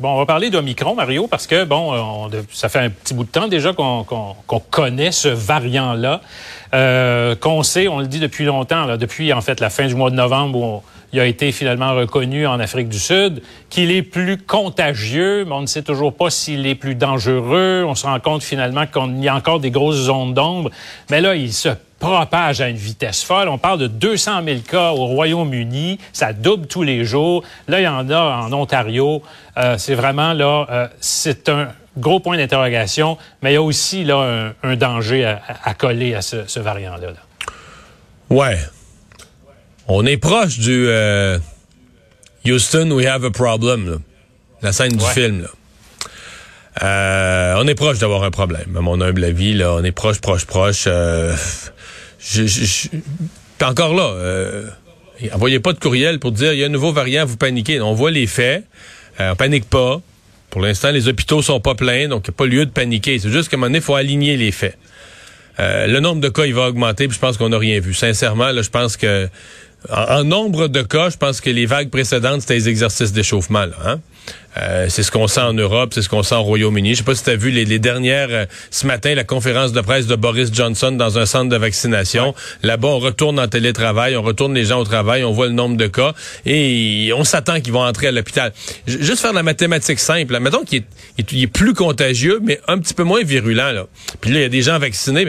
Bon, 0.00 0.10
on 0.10 0.18
va 0.18 0.26
parler 0.26 0.50
d'Omicron, 0.50 0.96
Mario, 0.96 1.28
parce 1.28 1.46
que, 1.46 1.64
bon, 1.64 2.28
ça 2.52 2.68
fait 2.68 2.80
un 2.80 2.90
petit 2.90 3.14
bout 3.14 3.22
de 3.22 3.28
temps 3.28 3.46
déjà 3.46 3.72
qu'on 3.72 4.34
connaît 4.70 5.12
ce 5.12 5.28
variant-là, 5.28 6.20
euh, 6.74 7.36
qu'on 7.36 7.62
sait, 7.62 7.86
on 7.86 8.00
le 8.00 8.08
dit 8.08 8.18
depuis 8.18 8.44
longtemps, 8.44 8.86
là, 8.86 8.96
depuis 8.96 9.32
en 9.32 9.40
fait 9.40 9.60
la 9.60 9.70
fin 9.70 9.86
du 9.86 9.94
mois 9.94 10.10
de 10.10 10.16
novembre 10.16 10.58
où 10.58 10.82
il 11.12 11.20
a 11.20 11.26
été 11.26 11.52
finalement 11.52 11.94
reconnu 11.94 12.44
en 12.44 12.58
Afrique 12.58 12.88
du 12.88 12.98
Sud, 12.98 13.40
qu'il 13.70 13.92
est 13.92 14.02
plus 14.02 14.36
contagieux, 14.36 15.44
mais 15.44 15.52
on 15.52 15.60
ne 15.60 15.66
sait 15.66 15.82
toujours 15.82 16.12
pas 16.12 16.28
s'il 16.28 16.66
est 16.66 16.74
plus 16.74 16.96
dangereux. 16.96 17.84
On 17.86 17.94
se 17.94 18.04
rend 18.04 18.18
compte 18.18 18.42
finalement 18.42 18.86
qu'il 18.86 19.22
y 19.22 19.28
a 19.28 19.34
encore 19.36 19.60
des 19.60 19.70
grosses 19.70 19.94
zones 19.94 20.34
d'ombre. 20.34 20.70
Mais 21.10 21.20
là, 21.20 21.36
il 21.36 21.52
se 21.52 21.68
propage 21.98 22.60
à 22.60 22.68
une 22.68 22.76
vitesse 22.76 23.22
folle. 23.22 23.48
On 23.48 23.58
parle 23.58 23.78
de 23.78 23.86
200 23.86 24.42
000 24.44 24.60
cas 24.60 24.90
au 24.90 25.06
Royaume-Uni. 25.06 25.98
Ça 26.12 26.32
double 26.32 26.66
tous 26.66 26.82
les 26.82 27.04
jours. 27.04 27.42
Là, 27.68 27.80
il 27.80 27.84
y 27.84 27.88
en 27.88 28.08
a 28.10 28.20
en 28.44 28.52
Ontario. 28.52 29.22
Euh, 29.56 29.78
c'est 29.78 29.94
vraiment 29.94 30.32
là, 30.32 30.66
euh, 30.70 30.88
c'est 31.00 31.48
un 31.48 31.68
gros 31.96 32.20
point 32.20 32.36
d'interrogation, 32.36 33.16
mais 33.42 33.52
il 33.52 33.54
y 33.54 33.56
a 33.56 33.62
aussi 33.62 34.04
là 34.04 34.52
un, 34.62 34.76
danger 34.76 35.24
à, 35.24 35.74
coller 35.74 36.14
à 36.14 36.22
ce, 36.22 36.58
variant-là. 36.58 37.12
Ouais. 38.30 38.58
On 39.86 40.04
est 40.04 40.16
proche 40.16 40.58
du 40.58 40.86
euh, 40.88 41.38
Houston, 42.44 42.90
we 42.90 43.06
have 43.06 43.24
a 43.24 43.30
problem. 43.30 44.00
La 44.62 44.72
scène 44.72 44.96
du 44.96 45.04
film. 45.04 45.46
On 46.80 47.66
est 47.66 47.74
proche 47.74 47.98
d'avoir 47.98 48.24
un 48.24 48.30
problème, 48.30 48.76
à 48.76 48.80
mon 48.80 49.00
humble 49.00 49.24
avis. 49.24 49.54
Là, 49.54 49.74
on 49.74 49.84
est 49.84 49.92
proche, 49.92 50.20
proche, 50.20 50.44
proche 50.44 50.88
je, 52.24 52.46
je, 52.46 52.88
encore 53.62 53.94
là, 53.94 54.12
euh, 54.16 54.68
envoyez 55.32 55.60
pas 55.60 55.72
de 55.72 55.78
courriel 55.78 56.18
pour 56.18 56.32
dire 56.32 56.52
il 56.52 56.58
y 56.58 56.62
a 56.62 56.66
un 56.66 56.70
nouveau 56.70 56.92
variant, 56.92 57.24
vous 57.24 57.36
paniquez. 57.36 57.80
On 57.80 57.94
voit 57.94 58.10
les 58.10 58.26
faits, 58.26 58.64
euh, 59.20 59.32
on 59.32 59.36
panique 59.36 59.68
pas. 59.68 60.00
Pour 60.50 60.60
l'instant, 60.60 60.90
les 60.90 61.08
hôpitaux 61.08 61.42
sont 61.42 61.60
pas 61.60 61.74
pleins, 61.74 62.08
donc 62.08 62.26
il 62.26 62.30
n'y 62.30 62.34
a 62.34 62.36
pas 62.36 62.46
lieu 62.46 62.66
de 62.66 62.70
paniquer. 62.70 63.18
C'est 63.18 63.30
juste 63.30 63.48
qu'à 63.48 63.56
un 63.56 63.58
moment 63.58 63.66
donné, 63.66 63.78
il 63.78 63.84
faut 63.84 63.94
aligner 63.94 64.36
les 64.36 64.52
faits. 64.52 64.78
Euh, 65.58 65.86
le 65.86 66.00
nombre 66.00 66.20
de 66.20 66.28
cas, 66.28 66.46
il 66.46 66.54
va 66.54 66.68
augmenter, 66.68 67.08
puis 67.08 67.14
je 67.14 67.20
pense 67.20 67.36
qu'on 67.36 67.48
n'a 67.48 67.58
rien 67.58 67.80
vu. 67.80 67.94
Sincèrement, 67.94 68.50
là, 68.50 68.62
je 68.62 68.70
pense 68.70 68.96
que 68.96 69.28
en, 69.90 70.24
nombre 70.24 70.68
de 70.68 70.82
cas, 70.82 71.10
je 71.10 71.16
pense 71.16 71.40
que 71.40 71.50
les 71.50 71.66
vagues 71.66 71.90
précédentes, 71.90 72.42
c'était 72.42 72.54
les 72.54 72.68
exercices 72.68 73.12
d'échauffement. 73.12 73.66
Hein? 73.84 74.00
Euh, 74.56 74.86
c'est 74.88 75.02
ce 75.02 75.10
qu'on 75.10 75.26
sent 75.26 75.40
en 75.40 75.52
Europe, 75.52 75.92
c'est 75.94 76.02
ce 76.02 76.08
qu'on 76.08 76.22
sent 76.22 76.36
au 76.36 76.42
Royaume-Uni. 76.42 76.90
Je 76.90 76.98
sais 76.98 77.04
pas 77.04 77.14
si 77.14 77.24
tu 77.24 77.30
as 77.30 77.36
vu 77.36 77.50
les, 77.50 77.78
dernières 77.78 78.28
euh, 78.30 78.46
ce 78.70 78.86
matin 78.86 79.14
la 79.14 79.24
conférence 79.24 79.72
de 79.72 79.80
presse 79.80 80.06
de 80.06 80.14
Boris 80.14 80.52
Johnson 80.52 80.92
dans 80.92 81.18
un 81.18 81.26
centre 81.26 81.48
de 81.48 81.56
vaccination. 81.56 82.34
Là-bas, 82.62 82.88
on 82.88 82.98
retourne 83.00 83.40
en 83.40 83.48
télétravail, 83.48 84.16
on 84.16 84.22
retourne 84.22 84.54
les 84.54 84.64
gens 84.64 84.78
au 84.78 84.84
travail, 84.84 85.24
on 85.24 85.32
voit 85.32 85.46
le 85.46 85.52
nombre 85.52 85.76
de 85.76 85.86
cas 85.86 86.14
et 86.46 87.10
on 87.16 87.24
s'attend 87.24 87.60
qu'ils 87.60 87.72
vont 87.72 87.84
entrer 87.84 88.08
à 88.08 88.12
l'hôpital. 88.12 88.52
Juste 88.86 89.20
faire 89.20 89.32
la 89.32 89.42
mathématique 89.42 89.98
simple. 89.98 90.32
Là. 90.32 90.40
Mettons 90.40 90.62
qu'il 90.62 90.84
est, 91.18 91.46
plus 91.48 91.74
contagieux, 91.74 92.40
mais 92.42 92.60
un 92.68 92.78
petit 92.78 92.94
peu 92.94 93.02
moins 93.02 93.22
virulent. 93.22 93.72
Là. 93.72 93.86
Puis 94.20 94.30
là, 94.30 94.38
il 94.38 94.42
y 94.42 94.46
a 94.46 94.48
des 94.48 94.62
gens 94.62 94.78
vaccinés. 94.78 95.26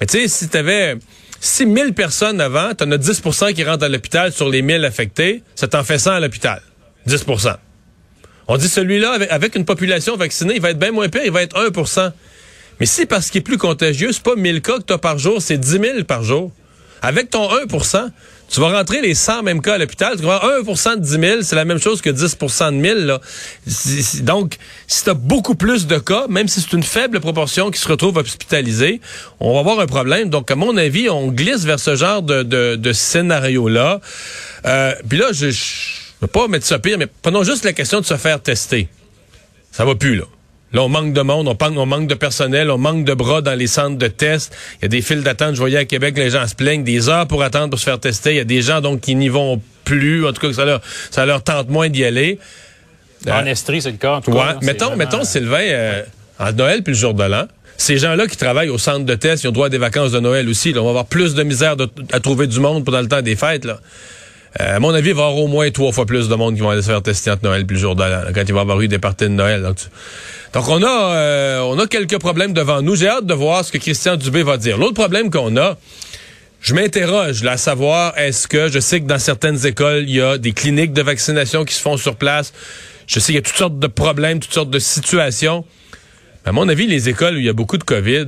Mais 0.00 0.06
tu 0.06 0.18
sais, 0.18 0.28
si 0.28 0.48
tu 0.48 0.56
avais 0.56 0.96
6 1.40 1.72
000 1.72 1.92
personnes 1.92 2.40
avant, 2.40 2.74
tu 2.74 2.84
en 2.84 2.92
as 2.92 2.98
10 2.98 3.22
qui 3.54 3.64
rentrent 3.64 3.84
à 3.84 3.88
l'hôpital 3.88 4.32
sur 4.32 4.48
les 4.48 4.62
1000 4.62 4.84
affectés, 4.84 5.42
ça 5.54 5.66
t'en 5.68 5.82
fait 5.82 5.98
100 5.98 6.12
à 6.12 6.20
l'hôpital. 6.20 6.62
10 7.06 7.24
On 8.48 8.56
dit 8.56 8.68
celui-là, 8.68 9.18
avec, 9.30 9.54
une 9.54 9.64
population 9.64 10.16
vaccinée, 10.16 10.54
il 10.56 10.62
va 10.62 10.70
être 10.70 10.78
bien 10.78 10.90
moins 10.90 11.08
pire, 11.08 11.22
il 11.24 11.30
va 11.30 11.42
être 11.42 11.56
1% 11.56 12.12
Mais 12.80 12.86
si 12.86 13.06
parce 13.06 13.30
qu'il 13.30 13.40
est 13.40 13.42
plus 13.42 13.58
contagieux, 13.58 14.10
c'est 14.12 14.22
pas 14.22 14.36
1000 14.36 14.62
cas 14.62 14.78
que 14.78 14.84
tu 14.84 14.92
as 14.92 14.98
par 14.98 15.18
jour, 15.18 15.40
c'est 15.40 15.58
10 15.58 15.70
000 15.70 16.04
par 16.04 16.24
jour. 16.24 16.50
Avec 17.02 17.30
ton 17.30 17.48
1% 17.48 18.10
tu 18.50 18.60
vas 18.60 18.70
rentrer 18.70 19.02
les 19.02 19.14
100 19.14 19.42
mêmes 19.42 19.60
cas 19.60 19.74
à 19.74 19.78
l'hôpital, 19.78 20.16
tu 20.16 20.22
vas 20.22 20.40
1% 20.62 20.96
de 20.96 21.00
10 21.02 21.10
000, 21.10 21.42
c'est 21.42 21.54
la 21.54 21.66
même 21.66 21.78
chose 21.78 22.00
que 22.00 22.08
10% 22.08 22.70
de 22.70 22.76
1000. 22.76 22.94
Là. 23.06 23.20
Donc, 24.22 24.56
si 24.86 25.04
tu 25.04 25.10
as 25.10 25.14
beaucoup 25.14 25.54
plus 25.54 25.86
de 25.86 25.98
cas, 25.98 26.26
même 26.28 26.48
si 26.48 26.62
c'est 26.62 26.72
une 26.72 26.82
faible 26.82 27.20
proportion 27.20 27.70
qui 27.70 27.78
se 27.78 27.88
retrouve 27.88 28.16
hospitalisée, 28.16 29.00
on 29.38 29.52
va 29.52 29.60
avoir 29.60 29.80
un 29.80 29.86
problème. 29.86 30.30
Donc, 30.30 30.50
à 30.50 30.56
mon 30.56 30.76
avis, 30.78 31.10
on 31.10 31.28
glisse 31.28 31.64
vers 31.64 31.78
ce 31.78 31.94
genre 31.94 32.22
de, 32.22 32.92
scénario-là. 32.92 34.00
Euh, 34.64 34.94
Puis 35.06 35.18
là, 35.18 35.26
je 35.32 35.50
ne 36.22 36.26
pas 36.26 36.48
mettre 36.48 36.66
ça 36.66 36.78
pire, 36.78 36.98
mais 36.98 37.06
prenons 37.22 37.42
juste 37.42 37.64
la 37.64 37.72
question 37.72 38.00
de 38.00 38.06
se 38.06 38.16
faire 38.16 38.40
tester. 38.40 38.88
Ça 39.70 39.84
va 39.84 39.94
plus, 39.94 40.16
là. 40.16 40.24
Là, 40.72 40.82
on 40.82 40.88
manque 40.88 41.14
de 41.14 41.20
monde, 41.22 41.48
on, 41.48 41.86
manque 41.86 42.08
de 42.08 42.14
personnel, 42.14 42.70
on 42.70 42.76
manque 42.76 43.04
de 43.04 43.14
bras 43.14 43.40
dans 43.40 43.54
les 43.54 43.66
centres 43.66 43.96
de 43.96 44.06
tests. 44.06 44.54
Il 44.76 44.82
y 44.82 44.84
a 44.84 44.88
des 44.88 45.00
files 45.00 45.22
d'attente. 45.22 45.54
Je 45.54 45.60
voyais 45.60 45.78
à 45.78 45.86
Québec, 45.86 46.18
les 46.18 46.30
gens 46.30 46.46
se 46.46 46.54
plaignent, 46.54 46.84
des 46.84 47.08
heures 47.08 47.26
pour 47.26 47.42
attendre 47.42 47.70
pour 47.70 47.78
se 47.78 47.84
faire 47.84 47.98
tester. 47.98 48.32
Il 48.32 48.36
y 48.36 48.40
a 48.40 48.44
des 48.44 48.60
gens 48.60 48.82
donc 48.82 49.00
qui 49.00 49.14
n'y 49.14 49.30
vont 49.30 49.62
plus. 49.84 50.26
En 50.26 50.32
tout 50.34 50.46
cas, 50.46 50.52
ça 50.52 50.66
leur, 50.66 50.82
ça 51.10 51.24
leur 51.24 51.42
tente 51.42 51.70
moins 51.70 51.88
d'y 51.88 52.04
aller. 52.04 52.38
En 53.26 53.30
euh, 53.30 53.44
Estrie, 53.46 53.80
c'est 53.80 53.92
le 53.92 53.96
cas. 53.96 54.16
En 54.16 54.20
tout 54.20 54.30
cas, 54.30 54.58
mettons, 54.60 54.94
mettons, 54.94 55.24
Sylvain, 55.24 55.62
euh, 55.62 56.02
en 56.38 56.52
Noël 56.52 56.82
puis 56.82 56.92
le 56.92 56.98
jour 56.98 57.14
de 57.14 57.24
l'an, 57.24 57.46
ces 57.78 57.96
gens-là 57.96 58.26
qui 58.26 58.36
travaillent 58.36 58.68
au 58.68 58.78
centre 58.78 59.06
de 59.06 59.14
test, 59.14 59.44
ils 59.44 59.48
ont 59.48 59.52
droit 59.52 59.66
à 59.66 59.70
des 59.70 59.78
vacances 59.78 60.12
de 60.12 60.20
Noël 60.20 60.48
aussi. 60.50 60.72
Là. 60.74 60.82
On 60.82 60.84
va 60.84 60.90
avoir 60.90 61.06
plus 61.06 61.34
de 61.34 61.42
misère 61.44 61.76
à 62.12 62.20
trouver 62.20 62.46
du 62.46 62.60
monde 62.60 62.84
pendant 62.84 63.00
le 63.00 63.08
temps 63.08 63.22
des 63.22 63.36
fêtes. 63.36 63.64
Là. 63.64 63.80
Euh, 64.60 64.76
à 64.76 64.80
mon 64.80 64.94
avis, 64.94 65.10
il 65.10 65.14
va 65.14 65.22
y 65.22 65.26
avoir 65.26 65.36
au 65.36 65.46
moins 65.46 65.70
trois 65.70 65.92
fois 65.92 66.06
plus 66.06 66.28
de 66.28 66.34
monde 66.34 66.54
qui 66.54 66.60
vont 66.60 66.70
aller 66.70 66.82
se 66.82 66.86
faire 66.86 67.02
tester 67.02 67.30
entre 67.30 67.44
Noël 67.44 67.66
puis 67.66 67.76
le 67.76 67.80
jour 67.80 67.94
de 67.94 68.02
l'an, 68.02 68.22
quand 68.34 68.42
il 68.46 68.52
va 68.52 68.60
y 68.60 68.62
avoir 68.62 68.80
eu 68.80 68.88
des 68.88 68.98
parties 68.98 69.24
de 69.24 69.30
Noël. 69.30 69.62
Donc, 69.62 70.68
on 70.68 70.82
a, 70.82 71.14
euh, 71.14 71.60
on 71.60 71.78
a 71.78 71.86
quelques 71.86 72.18
problèmes 72.18 72.52
devant 72.52 72.80
nous. 72.80 72.96
J'ai 72.96 73.08
hâte 73.08 73.26
de 73.26 73.34
voir 73.34 73.64
ce 73.64 73.72
que 73.72 73.78
Christian 73.78 74.16
Dubé 74.16 74.42
va 74.42 74.56
dire. 74.56 74.78
L'autre 74.78 74.94
problème 74.94 75.30
qu'on 75.30 75.56
a, 75.56 75.76
je 76.60 76.74
m'interroge 76.74 77.42
là, 77.42 77.52
à 77.52 77.56
savoir, 77.56 78.18
est-ce 78.18 78.48
que 78.48 78.68
je 78.68 78.80
sais 78.80 79.00
que 79.00 79.06
dans 79.06 79.18
certaines 79.18 79.66
écoles, 79.66 80.04
il 80.08 80.16
y 80.16 80.20
a 80.20 80.38
des 80.38 80.52
cliniques 80.52 80.92
de 80.92 81.02
vaccination 81.02 81.64
qui 81.64 81.74
se 81.74 81.80
font 81.80 81.96
sur 81.96 82.16
place. 82.16 82.52
Je 83.06 83.20
sais 83.20 83.26
qu'il 83.26 83.34
y 83.36 83.38
a 83.38 83.42
toutes 83.42 83.56
sortes 83.56 83.78
de 83.78 83.86
problèmes, 83.86 84.40
toutes 84.40 84.52
sortes 84.52 84.70
de 84.70 84.78
situations. 84.78 85.64
À 86.44 86.52
mon 86.52 86.68
avis, 86.68 86.86
les 86.86 87.08
écoles 87.08 87.34
où 87.34 87.38
il 87.38 87.44
y 87.44 87.48
a 87.48 87.52
beaucoup 87.52 87.78
de 87.78 87.84
COVID, 87.84 88.26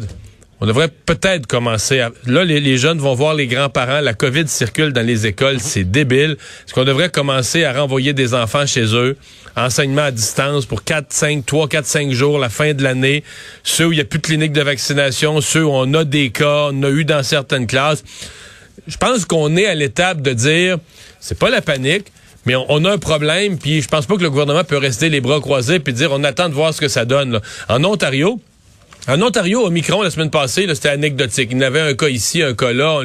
on 0.60 0.66
devrait 0.66 0.88
peut-être 0.88 1.46
commencer 1.46 2.00
à... 2.00 2.10
Là, 2.26 2.44
les, 2.44 2.76
jeunes 2.76 2.98
vont 2.98 3.14
voir 3.14 3.34
les 3.34 3.46
grands-parents. 3.46 4.00
La 4.00 4.12
COVID 4.12 4.46
circule 4.46 4.92
dans 4.92 5.04
les 5.04 5.26
écoles. 5.26 5.54
Mhm. 5.54 5.60
C'est 5.60 5.84
débile. 5.84 6.32
Est-ce 6.66 6.74
qu'on 6.74 6.84
devrait 6.84 7.08
commencer 7.08 7.64
à 7.64 7.72
renvoyer 7.72 8.12
des 8.12 8.34
enfants 8.34 8.66
chez 8.66 8.94
eux? 8.94 9.16
Enseignement 9.56 10.02
à 10.02 10.10
distance 10.10 10.66
pour 10.66 10.84
4, 10.84 11.06
5, 11.08 11.46
3, 11.46 11.68
4, 11.68 11.86
5 11.86 12.12
jours, 12.12 12.38
la 12.38 12.50
fin 12.50 12.74
de 12.74 12.82
l'année. 12.82 13.24
Ceux 13.62 13.86
où 13.86 13.92
il 13.92 13.96
n'y 13.96 14.02
a 14.02 14.04
plus 14.04 14.18
de 14.18 14.26
clinique 14.26 14.52
de 14.52 14.60
vaccination, 14.60 15.40
ceux 15.40 15.64
où 15.64 15.70
on 15.70 15.92
a 15.94 16.04
des 16.04 16.30
cas, 16.30 16.68
on 16.72 16.82
a 16.82 16.90
eu 16.90 17.04
dans 17.04 17.22
certaines 17.22 17.66
classes. 17.66 18.04
Je 18.86 18.96
pense 18.96 19.24
qu'on 19.24 19.56
est 19.56 19.66
à 19.66 19.74
l'étape 19.74 20.20
de 20.20 20.32
dire, 20.32 20.78
c'est 21.20 21.38
pas 21.38 21.50
la 21.50 21.62
panique, 21.62 22.06
mais 22.46 22.54
on, 22.56 22.84
a 22.84 22.92
un 22.92 22.98
problème, 22.98 23.58
puis 23.58 23.82
je 23.82 23.88
pense 23.88 24.06
pas 24.06 24.16
que 24.16 24.22
le 24.22 24.30
gouvernement 24.30 24.64
peut 24.64 24.78
rester 24.78 25.10
les 25.10 25.20
bras 25.20 25.40
croisés 25.40 25.78
puis 25.78 25.92
dire 25.92 26.10
on 26.12 26.24
attend 26.24 26.48
de 26.48 26.54
voir 26.54 26.72
ce 26.72 26.80
que 26.80 26.88
ça 26.88 27.04
donne. 27.04 27.40
En 27.68 27.84
Ontario, 27.84 28.40
en 29.08 29.22
Ontario, 29.22 29.62
au 29.62 29.70
Micron, 29.70 30.02
la 30.02 30.10
semaine 30.10 30.30
passée, 30.30 30.66
c'était 30.74 30.90
anecdotique. 30.90 31.48
Il 31.52 31.58
y 31.58 31.64
avait 31.64 31.80
un 31.80 31.94
cas 31.94 32.08
ici, 32.08 32.42
un 32.42 32.54
cas 32.54 32.72
là. 32.72 33.00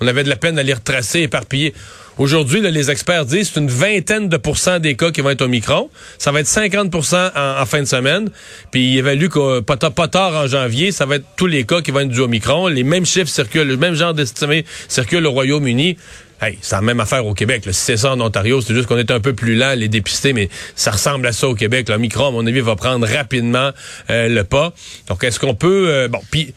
On, 0.00 0.06
avait 0.06 0.24
de 0.24 0.28
la 0.28 0.36
peine 0.36 0.58
à 0.58 0.62
les 0.62 0.74
retracer, 0.74 1.20
éparpiller. 1.20 1.72
Aujourd'hui, 2.18 2.62
les 2.62 2.90
experts 2.90 3.26
disent 3.26 3.50
c'est 3.52 3.60
une 3.60 3.68
vingtaine 3.68 4.30
de 4.30 4.38
pourcents 4.38 4.78
des 4.78 4.96
cas 4.96 5.10
qui 5.10 5.20
vont 5.20 5.28
être 5.28 5.42
au 5.42 5.48
Micron. 5.48 5.90
Ça 6.16 6.32
va 6.32 6.40
être 6.40 6.46
50% 6.46 7.32
en, 7.36 7.66
fin 7.66 7.80
de 7.80 7.84
semaine. 7.84 8.30
Puis 8.70 8.92
il 8.92 8.98
évalue 8.98 9.28
que 9.28 9.60
pas, 9.60 9.76
pas, 9.76 10.08
tard 10.08 10.32
en 10.34 10.46
janvier, 10.46 10.92
ça 10.92 11.04
va 11.04 11.16
être 11.16 11.26
tous 11.36 11.46
les 11.46 11.64
cas 11.64 11.82
qui 11.82 11.90
vont 11.90 12.00
être 12.00 12.08
dus 12.08 12.20
au 12.20 12.28
Micron. 12.28 12.68
Les 12.68 12.84
mêmes 12.84 13.04
chiffres 13.04 13.28
circulent, 13.28 13.68
le 13.68 13.76
même 13.76 13.94
genre 13.94 14.14
d'estimé 14.14 14.64
circule 14.88 15.26
au 15.26 15.32
Royaume-Uni. 15.32 15.98
Hey, 16.40 16.58
c'est 16.62 16.76
la 16.76 16.82
même 16.82 17.00
affaire 17.00 17.26
au 17.26 17.34
Québec. 17.34 17.64
Si 17.66 17.72
c'est 17.74 17.96
ça 17.98 18.12
en 18.12 18.20
Ontario, 18.20 18.62
c'est 18.62 18.74
juste 18.74 18.86
qu'on 18.86 18.98
est 18.98 19.10
un 19.10 19.20
peu 19.20 19.34
plus 19.34 19.54
lent 19.54 19.74
les 19.74 19.88
dépister, 19.88 20.32
mais 20.32 20.48
ça 20.74 20.92
ressemble 20.92 21.26
à 21.26 21.32
ça 21.32 21.48
au 21.48 21.54
Québec. 21.54 21.88
Le 21.90 21.98
micro, 21.98 22.24
à 22.24 22.30
mon 22.30 22.46
avis, 22.46 22.60
va 22.60 22.76
prendre 22.76 23.06
rapidement 23.06 23.72
euh, 24.08 24.28
le 24.28 24.44
pas. 24.44 24.72
Donc, 25.08 25.22
est-ce 25.22 25.38
qu'on 25.38 25.54
peut... 25.54 25.88
Euh, 25.88 26.08
bon, 26.08 26.20
puis 26.30 26.54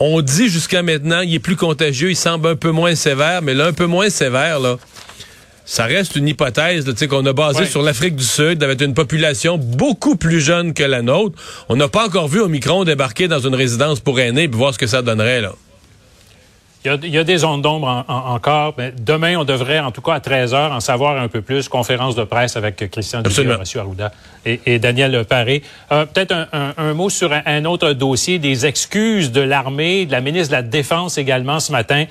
on 0.00 0.20
dit 0.20 0.48
jusqu'à 0.48 0.82
maintenant, 0.82 1.20
il 1.20 1.34
est 1.34 1.38
plus 1.38 1.56
contagieux, 1.56 2.10
il 2.10 2.16
semble 2.16 2.48
un 2.48 2.56
peu 2.56 2.70
moins 2.70 2.94
sévère, 2.94 3.42
mais 3.42 3.54
là, 3.54 3.66
un 3.66 3.72
peu 3.72 3.86
moins 3.86 4.10
sévère, 4.10 4.60
là, 4.60 4.76
ça 5.64 5.84
reste 5.84 6.16
une 6.16 6.28
hypothèse 6.28 6.84
qu'on 7.08 7.24
a 7.24 7.32
basée 7.32 7.64
sur 7.66 7.82
l'Afrique 7.82 8.16
du 8.16 8.24
Sud, 8.24 8.62
avec 8.62 8.82
une 8.82 8.94
population 8.94 9.56
beaucoup 9.56 10.16
plus 10.16 10.40
jeune 10.40 10.74
que 10.74 10.82
la 10.82 11.00
nôtre. 11.00 11.40
On 11.68 11.76
n'a 11.76 11.88
pas 11.88 12.06
encore 12.06 12.28
vu 12.28 12.40
Omicron 12.40 12.84
débarquer 12.84 13.28
dans 13.28 13.40
une 13.40 13.54
résidence 13.54 14.00
pour 14.00 14.20
aînés 14.20 14.42
et 14.42 14.46
voir 14.48 14.74
ce 14.74 14.78
que 14.78 14.86
ça 14.86 15.00
donnerait, 15.00 15.40
là. 15.40 15.54
Il 16.86 17.06
y, 17.06 17.16
a, 17.16 17.24
des 17.24 17.38
zones 17.38 17.62
d'ombre 17.62 18.04
encore. 18.08 18.74
Mais 18.76 18.92
demain, 18.98 19.38
on 19.38 19.44
devrait, 19.44 19.80
en 19.80 19.90
tout 19.90 20.02
cas 20.02 20.14
à 20.14 20.20
13 20.20 20.52
h 20.52 20.70
en 20.70 20.80
savoir 20.80 21.18
un 21.18 21.28
peu 21.28 21.40
plus. 21.40 21.66
Conférence 21.66 22.14
de 22.14 22.24
presse 22.24 22.56
avec 22.58 22.90
Christian 22.90 23.22
Dubé, 23.22 23.52
M. 23.52 23.62
Arruda 23.76 24.12
et, 24.44 24.78
Daniel 24.78 25.24
Paré. 25.24 25.62
Euh, 25.92 26.04
peut-être 26.04 26.46
un, 26.52 26.92
mot 26.92 27.08
sur 27.08 27.32
un, 27.32 27.64
autre 27.64 27.92
dossier, 27.92 28.38
des 28.38 28.66
excuses 28.66 29.32
de 29.32 29.40
l'armée, 29.40 30.04
de 30.04 30.12
la 30.12 30.20
ministre 30.20 30.48
de 30.48 30.56
la 30.56 30.62
Défense 30.62 31.16
également 31.16 31.58
ce 31.58 31.72
matin 31.72 32.04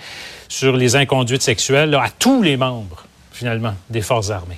sur 0.49 0.75
les 0.75 0.95
inconduites 0.95 1.43
sexuelles 1.43 1.93
à 1.93 2.09
tous 2.17 2.41
les 2.41 2.57
membres, 2.57 3.05
finalement, 3.31 3.75
des 3.91 4.01
forces 4.01 4.31
armées. 4.31 4.57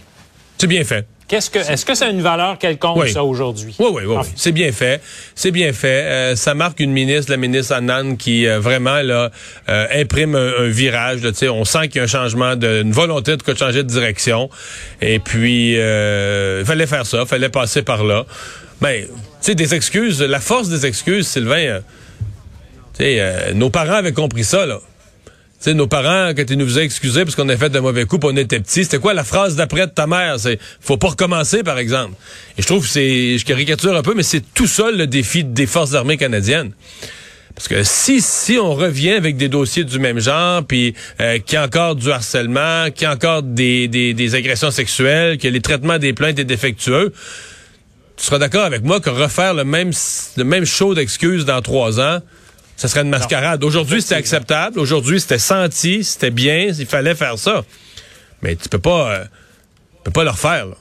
C'est 0.58 0.68
bien 0.68 0.86
fait. 0.86 1.06
Qu'est-ce 1.28 1.50
que, 1.50 1.58
est-ce 1.58 1.86
que 1.86 1.96
ça 1.96 2.06
a 2.06 2.10
une 2.10 2.22
valeur 2.22 2.60
quelconque, 2.60 3.08
ça, 3.08 3.24
aujourd'hui? 3.24 3.76
Oui, 3.80 3.88
oui, 3.92 4.04
oui. 4.06 4.18
C'est 4.36 4.52
bien 4.52 4.72
fait. 4.72 5.02
C'est 5.34 5.50
bien 5.50 5.74
fait. 5.74 6.04
Euh, 6.04 6.36
ça 6.36 6.54
marque 6.54 6.80
une 6.80 6.92
ministre, 6.92 7.32
la 7.32 7.38
ministre 7.38 7.74
Annan, 7.74 8.16
qui 8.16 8.46
euh, 8.46 8.60
vraiment 8.60 9.02
là, 9.02 9.32
euh, 9.68 9.88
imprime 9.92 10.36
un, 10.36 10.68
virage. 10.68 11.24
Là, 11.24 11.32
on 11.52 11.66
sent 11.66 11.88
qu'il 11.88 11.98
y 11.98 12.00
a 12.00 12.04
un 12.04 12.08
changement, 12.08 12.56
de, 12.56 12.82
une 12.84 12.92
volonté 12.92 13.36
de 13.38 13.56
changer 13.56 13.82
de 13.82 13.88
direction. 13.88 14.52
Et 15.02 15.18
puis, 15.18 15.72
il 15.72 16.66
fallait 16.66 16.88
faire 16.88 17.08
ça, 17.08 17.26
fallait 17.26 17.50
passer 17.50 17.82
par 17.82 18.04
là. 18.04 18.26
Mais, 18.82 19.08
tu 19.08 19.12
sais, 19.42 19.56
des 19.56 19.74
excuses, 19.74 20.22
la 20.22 20.40
force 20.40 20.70
des 20.70 20.86
excuses, 20.86 21.28
Sylvain, 21.28 21.80
tu 22.96 23.04
sais, 23.04 23.54
nos 23.56 23.72
parents 23.72 23.96
avaient 23.96 24.14
compris 24.14 24.44
ça, 24.44 24.68
là 24.68 24.80
sais, 25.66 25.74
nos 25.74 25.88
parents, 25.88 26.34
quand 26.36 26.50
ils 26.50 26.58
nous 26.58 26.66
faisaient 26.66 26.86
excuser 26.86 27.24
parce 27.24 27.36
qu'on 27.36 27.50
a 27.50 27.58
fait 27.58 27.70
de 27.70 27.80
mauvais 27.80 28.06
coups, 28.06 28.26
on 28.26 28.36
était 28.38 28.60
petits, 28.60 28.84
c'était 28.84 29.00
quoi 29.00 29.14
la 29.14 29.24
phrase 29.24 29.56
d'après 29.56 29.88
de 29.88 29.92
ta 29.92 30.08
mère? 30.08 30.40
C'est 30.40 30.60
faut 30.80 30.98
pas 30.98 31.10
recommencer, 31.10 31.64
par 31.64 31.78
exemple. 31.78 32.14
Et 32.58 32.62
je 32.62 32.68
trouve 32.68 32.84
que 32.84 32.90
c'est, 32.90 33.38
je 33.38 33.46
caricature 33.46 33.96
un 33.96 34.02
peu, 34.02 34.14
mais 34.14 34.24
c'est 34.24 34.44
tout 34.54 34.68
seul 34.68 34.98
le 34.98 35.08
défi 35.08 35.44
des 35.44 35.66
forces 35.66 35.94
armées 35.94 36.18
canadiennes. 36.18 36.72
Parce 37.56 37.68
que 37.68 37.84
si 37.84 38.22
si 38.22 38.58
on 38.58 38.74
revient 38.74 39.14
avec 39.14 39.38
des 39.38 39.48
dossiers 39.48 39.86
du 39.86 39.98
même 39.98 40.20
genre, 40.20 40.64
puis 40.66 40.94
euh, 41.22 41.40
qu'il 41.40 41.56
y 41.56 41.58
a 41.58 41.64
encore 41.64 41.96
du 41.96 42.12
harcèlement, 42.12 42.92
qu'il 42.92 43.04
y 43.04 43.06
a 43.06 43.14
encore 43.14 43.44
des, 43.44 43.88
des, 43.88 44.14
des 44.14 44.36
agressions 44.36 44.72
sexuelles, 44.72 45.38
que 45.38 45.48
les 45.48 45.62
traitements 45.62 45.98
des 45.98 46.12
plaintes 46.12 46.38
est 46.38 46.44
défectueux, 46.44 47.14
tu 48.18 48.24
seras 48.24 48.40
d'accord 48.40 48.66
avec 48.66 48.84
moi 48.84 49.00
que 49.00 49.10
refaire 49.10 49.54
le 49.54 49.64
même 49.64 49.92
le 50.38 50.44
même 50.44 50.66
show 50.66 50.94
d'excuses 50.94 51.46
dans 51.46 51.62
trois 51.62 52.00
ans, 52.00 52.20
ça 52.76 52.88
serait 52.88 53.02
une 53.02 53.10
mascarade. 53.10 53.64
Aujourd'hui, 53.64 54.02
c'était 54.02 54.16
acceptable. 54.16 54.80
Aujourd'hui, 54.80 55.20
c'était 55.20 55.40
senti, 55.40 56.04
c'était 56.04 56.32
bien. 56.32 56.72
Il 56.78 56.86
fallait 56.86 57.16
faire 57.16 57.38
ça. 57.38 57.64
Mais 58.42 58.56
tu 58.56 58.70
peux 58.70 58.80
pas, 58.80 59.12
euh, 59.12 59.26
peux 60.04 60.12
pas 60.12 60.24
le 60.24 60.30
refaire. 60.30 60.68
Là. 60.68 60.76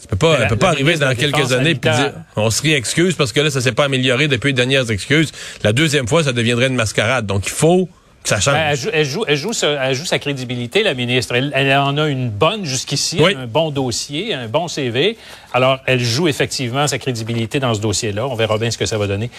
Tu 0.00 0.06
peux 0.08 0.16
pas, 0.16 0.46
peux 0.46 0.56
pas 0.56 0.68
arriver 0.68 0.96
dans 0.96 1.14
quelques 1.14 1.52
années 1.52 1.70
et 1.70 1.74
dire 1.74 2.12
on 2.36 2.50
se 2.50 2.62
réexcuse 2.62 3.14
parce 3.14 3.32
que 3.32 3.40
là, 3.40 3.50
ça 3.50 3.60
s'est 3.60 3.72
pas 3.72 3.84
amélioré 3.84 4.28
depuis 4.28 4.48
les 4.48 4.52
dernières 4.52 4.90
excuses. 4.90 5.32
La 5.62 5.72
deuxième 5.72 6.06
fois, 6.06 6.22
ça 6.22 6.32
deviendrait 6.32 6.66
une 6.66 6.74
mascarade. 6.74 7.26
Donc, 7.26 7.46
il 7.46 7.52
faut 7.52 7.88
que 8.22 8.28
ça 8.28 8.38
change. 8.38 8.54
Ben, 8.54 8.68
elle, 8.70 8.76
joue, 8.76 8.90
elle, 8.92 9.04
joue, 9.36 9.52
elle, 9.62 9.94
joue, 9.94 10.04
sa 10.04 10.18
crédibilité, 10.18 10.82
la 10.82 10.94
ministre. 10.94 11.34
Elle, 11.34 11.72
en 11.72 11.96
a 11.96 12.08
une 12.08 12.30
bonne 12.30 12.64
jusqu'ici, 12.64 13.18
un 13.24 13.46
bon 13.46 13.70
dossier, 13.70 14.34
un 14.34 14.48
bon 14.48 14.68
CV. 14.68 15.16
Alors, 15.52 15.80
elle 15.86 16.00
joue 16.00 16.28
effectivement 16.28 16.86
sa 16.86 16.98
crédibilité 16.98 17.58
dans 17.58 17.74
ce 17.74 17.80
dossier-là. 17.80 18.26
On 18.26 18.34
verra 18.34 18.58
bien 18.58 18.70
ce 18.70 18.78
que 18.78 18.86
ça 18.86 18.98
va 18.98 19.06
donner. 19.06 19.30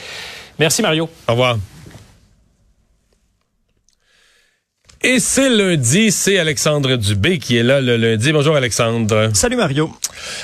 Merci, 0.60 0.82
Mario. 0.82 1.10
Au 1.28 1.32
revoir. 1.32 1.58
Et 5.04 5.20
c'est 5.20 5.50
lundi, 5.50 6.12
c'est 6.12 6.40
Alexandre 6.40 6.96
Dubé 6.96 7.38
qui 7.38 7.56
est 7.56 7.64
là 7.64 7.80
le 7.82 7.98
lundi. 7.98 8.32
Bonjour 8.32 8.56
Alexandre. 8.56 9.30
Salut 9.34 9.56
Mario. 9.56 9.92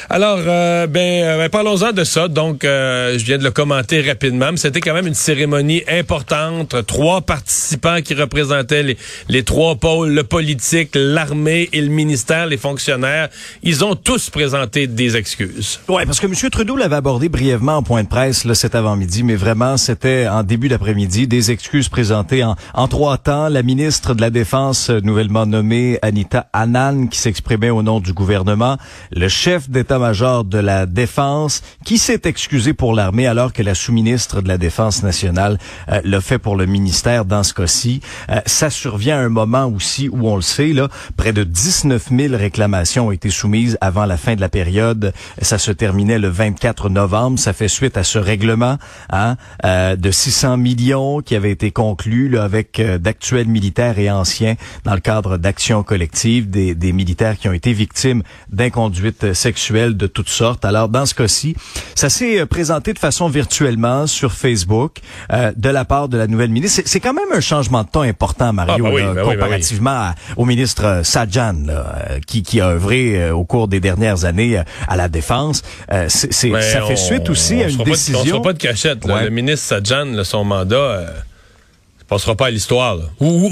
Alors, 0.10 0.40
euh, 0.46 0.88
ben, 0.88 1.24
euh, 1.24 1.38
ben, 1.38 1.50
parlons-en 1.50 1.92
de 1.92 2.04
ça. 2.04 2.28
Donc, 2.28 2.64
euh, 2.64 3.18
je 3.18 3.26
viens 3.26 3.38
de 3.38 3.44
le 3.44 3.52
commenter 3.52 4.02
rapidement, 4.02 4.52
mais 4.52 4.58
c'était 4.58 4.82
quand 4.82 4.94
même 4.94 5.08
une 5.08 5.14
cérémonie 5.14 5.84
importante. 5.90 6.76
Trois 6.86 7.22
participants 7.22 8.02
qui 8.04 8.14
représentaient 8.14 8.98
les, 9.28 9.44
trois 9.44 9.76
pôles, 9.76 10.12
le 10.12 10.24
politique, 10.24 10.92
l'armée 10.94 11.70
et 11.74 11.82
le 11.82 11.90
ministère, 11.90 12.46
les 12.46 12.58
fonctionnaires. 12.58 13.30
Ils 13.64 13.84
ont 13.84 13.96
tous 13.96 14.30
présenté 14.30 14.88
des 14.88 15.18
excuses. 15.18 15.80
Oui, 15.88 16.04
parce 16.06 16.20
que 16.20 16.28
M. 16.28 16.34
Trudeau 16.52 16.76
l'avait 16.76 16.96
abordé 16.96 17.30
brièvement 17.30 17.78
en 17.78 17.84
point 17.84 18.04
de 18.04 18.08
presse 18.08 18.46
là, 18.46 18.56
cet 18.56 18.76
avant-midi, 18.76 19.24
mais 19.24 19.36
vraiment, 19.36 19.78
c'était 19.78 20.28
en 20.28 20.44
début 20.44 20.70
d'après-midi, 20.70 21.28
des 21.28 21.52
excuses 21.52 21.90
présentées 21.90 22.44
en, 22.44 22.56
en 22.74 22.88
trois 22.88 23.18
temps. 23.18 23.50
La 23.50 23.64
ministre 23.64 24.14
de 24.14 24.22
la 24.22 24.30
Défense, 24.30 24.90
nouvellement 24.90 25.46
nommée 25.46 26.00
Anita 26.02 26.48
Annan, 26.54 27.08
qui 27.10 27.20
s'exprimait 27.20 27.70
au 27.70 27.84
nom 27.84 28.00
du 28.00 28.14
gouvernement, 28.14 28.78
le 29.12 29.28
chef 29.28 29.63
d'état-major 29.70 30.44
de 30.44 30.58
la 30.58 30.86
Défense, 30.86 31.62
qui 31.86 31.98
s'est 31.98 32.22
excusé 32.26 32.74
pour 32.74 32.94
l'armée 32.94 33.28
alors 33.28 33.54
que 33.54 33.64
la 33.64 33.76
sous-ministre 33.76 34.42
de 34.42 34.48
la 34.48 34.58
Défense 34.58 35.04
nationale 35.04 35.58
euh, 35.90 36.02
l'a 36.04 36.22
fait 36.22 36.38
pour 36.38 36.56
le 36.56 36.66
ministère 36.66 37.26
dans 37.26 37.44
ce 37.44 37.54
cas-ci. 37.54 38.02
Euh, 38.30 38.42
ça 38.46 38.70
survient 38.70 39.18
à 39.18 39.22
un 39.22 39.30
moment 39.30 39.66
aussi 39.66 40.10
où 40.10 40.28
on 40.28 40.36
le 40.36 40.42
sait, 40.42 40.74
là, 40.74 40.90
près 41.18 41.34
de 41.34 41.44
19 41.44 42.10
000 42.10 42.36
réclamations 42.36 43.08
ont 43.08 43.12
été 43.12 43.30
soumises 43.30 43.78
avant 43.82 44.06
la 44.06 44.18
fin 44.18 44.36
de 44.36 44.42
la 44.42 44.50
période. 44.50 45.14
Ça 45.42 45.58
se 45.58 45.72
terminait 45.72 46.20
le 46.20 46.28
24 46.28 46.90
novembre. 46.90 47.40
Ça 47.40 47.54
fait 47.54 47.68
suite 47.68 47.98
à 47.98 48.04
ce 48.04 48.20
règlement 48.20 48.78
hein, 49.10 49.38
euh, 49.66 49.96
de 49.96 50.12
600 50.12 50.58
millions 50.58 51.22
qui 51.22 51.36
avait 51.36 51.52
été 51.52 51.72
conclu 51.72 52.30
là, 52.30 52.44
avec 52.44 52.82
d'actuels 53.00 53.48
militaires 53.48 53.98
et 54.00 54.12
anciens 54.12 54.56
dans 54.84 54.94
le 54.94 55.00
cadre 55.00 55.38
d'actions 55.38 55.84
collectives 55.84 56.50
des, 56.50 56.76
des, 56.76 56.94
militaires 56.94 57.38
qui 57.38 57.48
ont 57.48 57.54
été 57.54 57.74
victimes 57.74 58.24
d'inconduite 58.52 59.34
sexuelle 59.34 59.53
de 59.54 60.08
toutes 60.08 60.30
sortes. 60.30 60.66
Alors, 60.66 60.90
dans 60.90 61.06
ce 61.06 61.14
cas-ci, 61.14 61.56
ça 61.96 62.10
s'est 62.10 62.40
euh, 62.40 62.46
présenté 62.46 62.94
de 62.94 63.00
façon 63.00 63.28
virtuellement 63.28 64.08
sur 64.08 64.32
Facebook 64.34 64.98
euh, 65.32 65.52
de 65.56 65.70
la 65.70 65.86
part 65.86 66.10
de 66.10 66.18
la 66.18 66.28
nouvelle 66.28 66.50
ministre. 66.50 66.82
C'est 66.86 67.00
quand 67.00 67.14
même 67.14 67.32
un 67.34 67.40
changement 67.40 67.84
de 67.84 67.90
ton 67.90 68.02
important, 68.02 68.54
Mario, 68.54 68.86
ah, 68.88 68.92
ben 68.92 69.14
ben 69.14 69.24
comparativement 69.24 70.12
au 70.38 70.46
ministre 70.46 71.02
Sajan, 71.04 71.68
euh, 71.70 72.20
qui, 72.28 72.44
qui 72.44 72.62
a 72.62 72.70
œuvré 72.70 73.32
au 73.32 73.46
cours 73.46 73.68
des 73.68 73.80
dernières 73.80 74.26
années 74.26 74.62
à 74.88 74.96
la 74.96 75.08
défense. 75.08 75.62
c'est 76.08 76.32
ça 76.32 76.82
fait 76.82 76.96
suite 76.96 77.30
aussi 77.30 77.62
à 77.62 77.70
une 77.70 77.84
décision. 77.84 78.20
on 78.22 78.26
sera 78.26 78.42
pas 78.42 78.54
de 78.54 78.60
cachette. 78.60 79.06
Le 79.06 79.30
ministre 79.30 79.68
Sajan, 79.68 80.24
son 80.24 80.44
mandat 80.44 81.06
passera 82.14 82.36
pas 82.36 82.48
à 82.48 82.52
l'histoire. 82.52 83.00
Ou, 83.20 83.50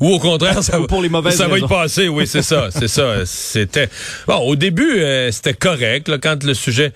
ou, 0.00 0.08
au 0.08 0.18
contraire, 0.18 0.62
ça, 0.64 0.80
pour 0.88 1.00
les 1.00 1.08
mauvaises 1.08 1.36
ça 1.36 1.46
va 1.46 1.58
y 1.58 1.66
passer. 1.66 2.08
Oui, 2.08 2.26
c'est 2.26 2.42
ça, 2.42 2.68
c'est 2.76 2.88
ça. 2.88 3.24
C'était 3.24 3.88
bon. 4.26 4.38
Au 4.38 4.56
début, 4.56 4.98
euh, 4.98 5.30
c'était 5.30 5.54
correct 5.54 6.08
là, 6.08 6.18
quand 6.18 6.42
le 6.42 6.54
sujet. 6.54 6.92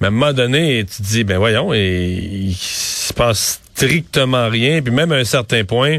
Mais 0.00 0.06
à 0.06 0.08
un 0.08 0.12
moment 0.12 0.32
donné, 0.32 0.84
tu 0.84 1.02
te 1.02 1.02
dis, 1.02 1.24
ben 1.24 1.38
voyons, 1.38 1.74
et, 1.74 2.18
il 2.22 2.54
se 2.54 3.12
passe 3.12 3.60
strictement 3.74 4.48
rien. 4.48 4.82
Puis 4.82 4.92
même 4.92 5.10
à 5.10 5.16
un 5.16 5.24
certain 5.24 5.64
point, 5.64 5.98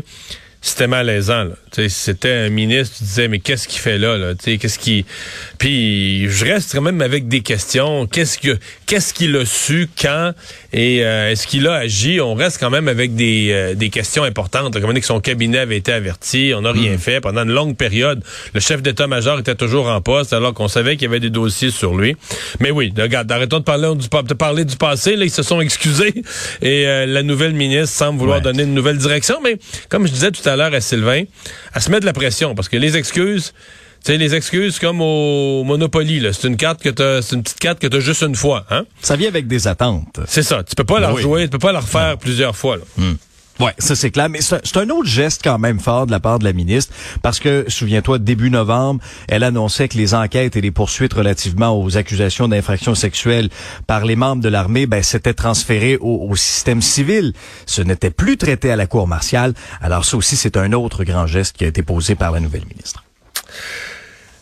c'était 0.61 0.87
malaisant. 0.87 1.49
C'était 1.89 2.31
un 2.31 2.49
ministre, 2.49 2.97
tu 2.99 3.03
disais, 3.03 3.27
mais 3.27 3.39
qu'est-ce 3.39 3.67
qu'il 3.67 3.81
fait 3.81 3.97
là? 3.97 4.17
là? 4.17 4.33
Tu 4.33 4.43
sais, 4.43 4.57
Qu'est-ce 4.57 4.79
qui. 4.79 5.05
Puis 5.57 6.29
je 6.29 6.45
reste 6.45 6.73
quand 6.73 6.81
même 6.81 7.01
avec 7.01 7.27
des 7.27 7.41
questions. 7.41 8.07
Qu'est-ce 8.07 8.37
que 8.37 8.57
qu'est-ce 8.93 9.11
qu'il 9.15 9.35
a 9.37 9.43
su, 9.43 9.89
quand, 9.99 10.33
et 10.71 11.03
euh, 11.03 11.31
est-ce 11.31 11.47
qu'il 11.47 11.67
a 11.67 11.73
agi? 11.77 12.21
On 12.21 12.35
reste 12.35 12.59
quand 12.59 12.69
même 12.69 12.87
avec 12.87 13.15
des, 13.15 13.49
euh, 13.51 13.73
des 13.73 13.89
questions 13.89 14.21
importantes. 14.23 14.79
Comme 14.79 14.87
on 14.91 14.93
dit 14.93 14.99
que 14.99 15.07
son 15.07 15.19
cabinet 15.19 15.57
avait 15.57 15.77
été 15.77 15.91
averti, 15.91 16.53
on 16.55 16.61
n'a 16.61 16.71
rien 16.71 16.95
fait. 16.99 17.19
Pendant 17.19 17.41
une 17.41 17.49
longue 17.53 17.75
période, 17.75 18.23
le 18.53 18.59
chef 18.59 18.83
d'état-major 18.83 19.39
était 19.39 19.55
toujours 19.55 19.87
en 19.87 19.99
poste, 19.99 20.31
alors 20.31 20.53
qu'on 20.53 20.67
savait 20.67 20.95
qu'il 20.95 21.05
y 21.05 21.09
avait 21.09 21.19
des 21.19 21.31
dossiers 21.31 21.71
sur 21.71 21.95
lui. 21.95 22.15
Mais 22.59 22.69
oui, 22.69 22.93
regarde, 22.95 23.31
arrêtons 23.31 23.57
de 23.57 23.63
parler 23.63 23.91
du, 23.95 24.07
de 24.07 24.33
parler 24.35 24.63
du 24.63 24.75
passé. 24.75 25.15
Là, 25.15 25.25
ils 25.25 25.31
se 25.31 25.41
sont 25.41 25.59
excusés. 25.59 26.13
Et 26.61 26.85
euh, 26.85 27.07
la 27.07 27.23
nouvelle 27.23 27.53
ministre 27.53 27.95
semble 27.95 28.19
vouloir 28.19 28.37
Ouais. 28.37 28.43
donner 28.43 28.61
une 28.61 28.75
nouvelle 28.75 28.99
direction. 28.99 29.39
Mais 29.43 29.57
comme 29.89 30.05
je 30.05 30.11
disais 30.13 30.29
tout 30.29 30.47
à 30.47 30.55
l'heure 30.55 30.73
à 30.75 30.81
Sylvain, 30.81 31.23
à 31.73 31.79
se 31.79 31.89
mettre 31.89 32.01
de 32.01 32.05
la 32.05 32.13
pression, 32.13 32.53
parce 32.53 32.69
que 32.69 32.77
les 32.77 32.95
excuses, 32.95 33.53
sais, 34.11 34.17
les 34.17 34.35
excuses 34.35 34.79
comme 34.79 35.01
au 35.01 35.63
Monopoly, 35.63 36.19
là, 36.19 36.33
c'est 36.33 36.47
une 36.47 36.57
carte 36.57 36.81
que 36.81 36.89
t'as, 36.89 37.21
c'est 37.21 37.35
une 37.35 37.43
petite 37.43 37.59
carte 37.59 37.79
que 37.79 37.87
t'as 37.87 37.99
juste 37.99 38.21
une 38.23 38.35
fois, 38.35 38.65
hein? 38.69 38.83
Ça 39.01 39.15
vient 39.15 39.29
avec 39.29 39.47
des 39.47 39.67
attentes. 39.67 40.19
C'est 40.27 40.43
ça. 40.43 40.63
Tu 40.63 40.75
peux 40.75 40.83
pas 40.83 40.99
la 40.99 41.09
oui. 41.09 41.15
rejouer, 41.17 41.43
tu 41.43 41.49
peux 41.49 41.59
pas 41.59 41.71
la 41.71 41.79
refaire 41.79 42.17
plusieurs 42.17 42.55
fois. 42.55 42.77
Là. 42.77 42.83
Ouais, 43.59 43.73
ça 43.77 43.95
c'est 43.95 44.09
clair, 44.09 44.29
mais 44.29 44.41
c'est 44.41 44.77
un- 44.77 44.89
autre 44.89 45.07
geste 45.07 45.41
quand 45.43 45.59
même 45.59 45.79
fort 45.79 46.07
de 46.07 46.11
la 46.11 46.19
part 46.19 46.39
de 46.39 46.43
la 46.43 46.53
ministre, 46.53 46.91
parce 47.21 47.39
que, 47.39 47.65
souviens-toi, 47.67 48.17
début 48.17 48.49
novembre, 48.49 48.99
elle 49.29 49.43
annonçait 49.43 49.87
que 49.87 49.95
les 49.95 50.15
enquêtes 50.15 50.55
et 50.55 50.61
les 50.61 50.71
poursuites 50.71 51.13
relativement 51.13 51.79
aux 51.79 51.95
accusations 51.95 52.47
d'infractions 52.47 52.95
sexuelles 52.95 53.49
par 53.85 54.05
les 54.05 54.15
membres 54.15 54.41
de 54.41 54.49
l'armée, 54.49 54.87
ben, 54.87 55.03
s'étaient 55.03 55.35
transférées 55.35 55.97
au, 55.97 56.27
au 56.29 56.35
système 56.35 56.81
civil. 56.81 57.33
Ce 57.67 57.83
n'était 57.83 58.09
plus 58.09 58.37
traité 58.37 58.71
à 58.71 58.75
la 58.75 58.87
cour 58.87 59.07
martiale. 59.07 59.53
Alors 59.81 60.03
ça 60.03 60.17
aussi, 60.17 60.35
c'est 60.35 60.57
un 60.57 60.73
autre 60.73 61.03
grand 61.03 61.27
geste 61.27 61.55
qui 61.55 61.63
a 61.63 61.67
été 61.67 61.83
posé 61.83 62.15
par 62.15 62.31
la 62.31 62.39
nouvelle 62.39 62.65
ministre. 62.65 63.03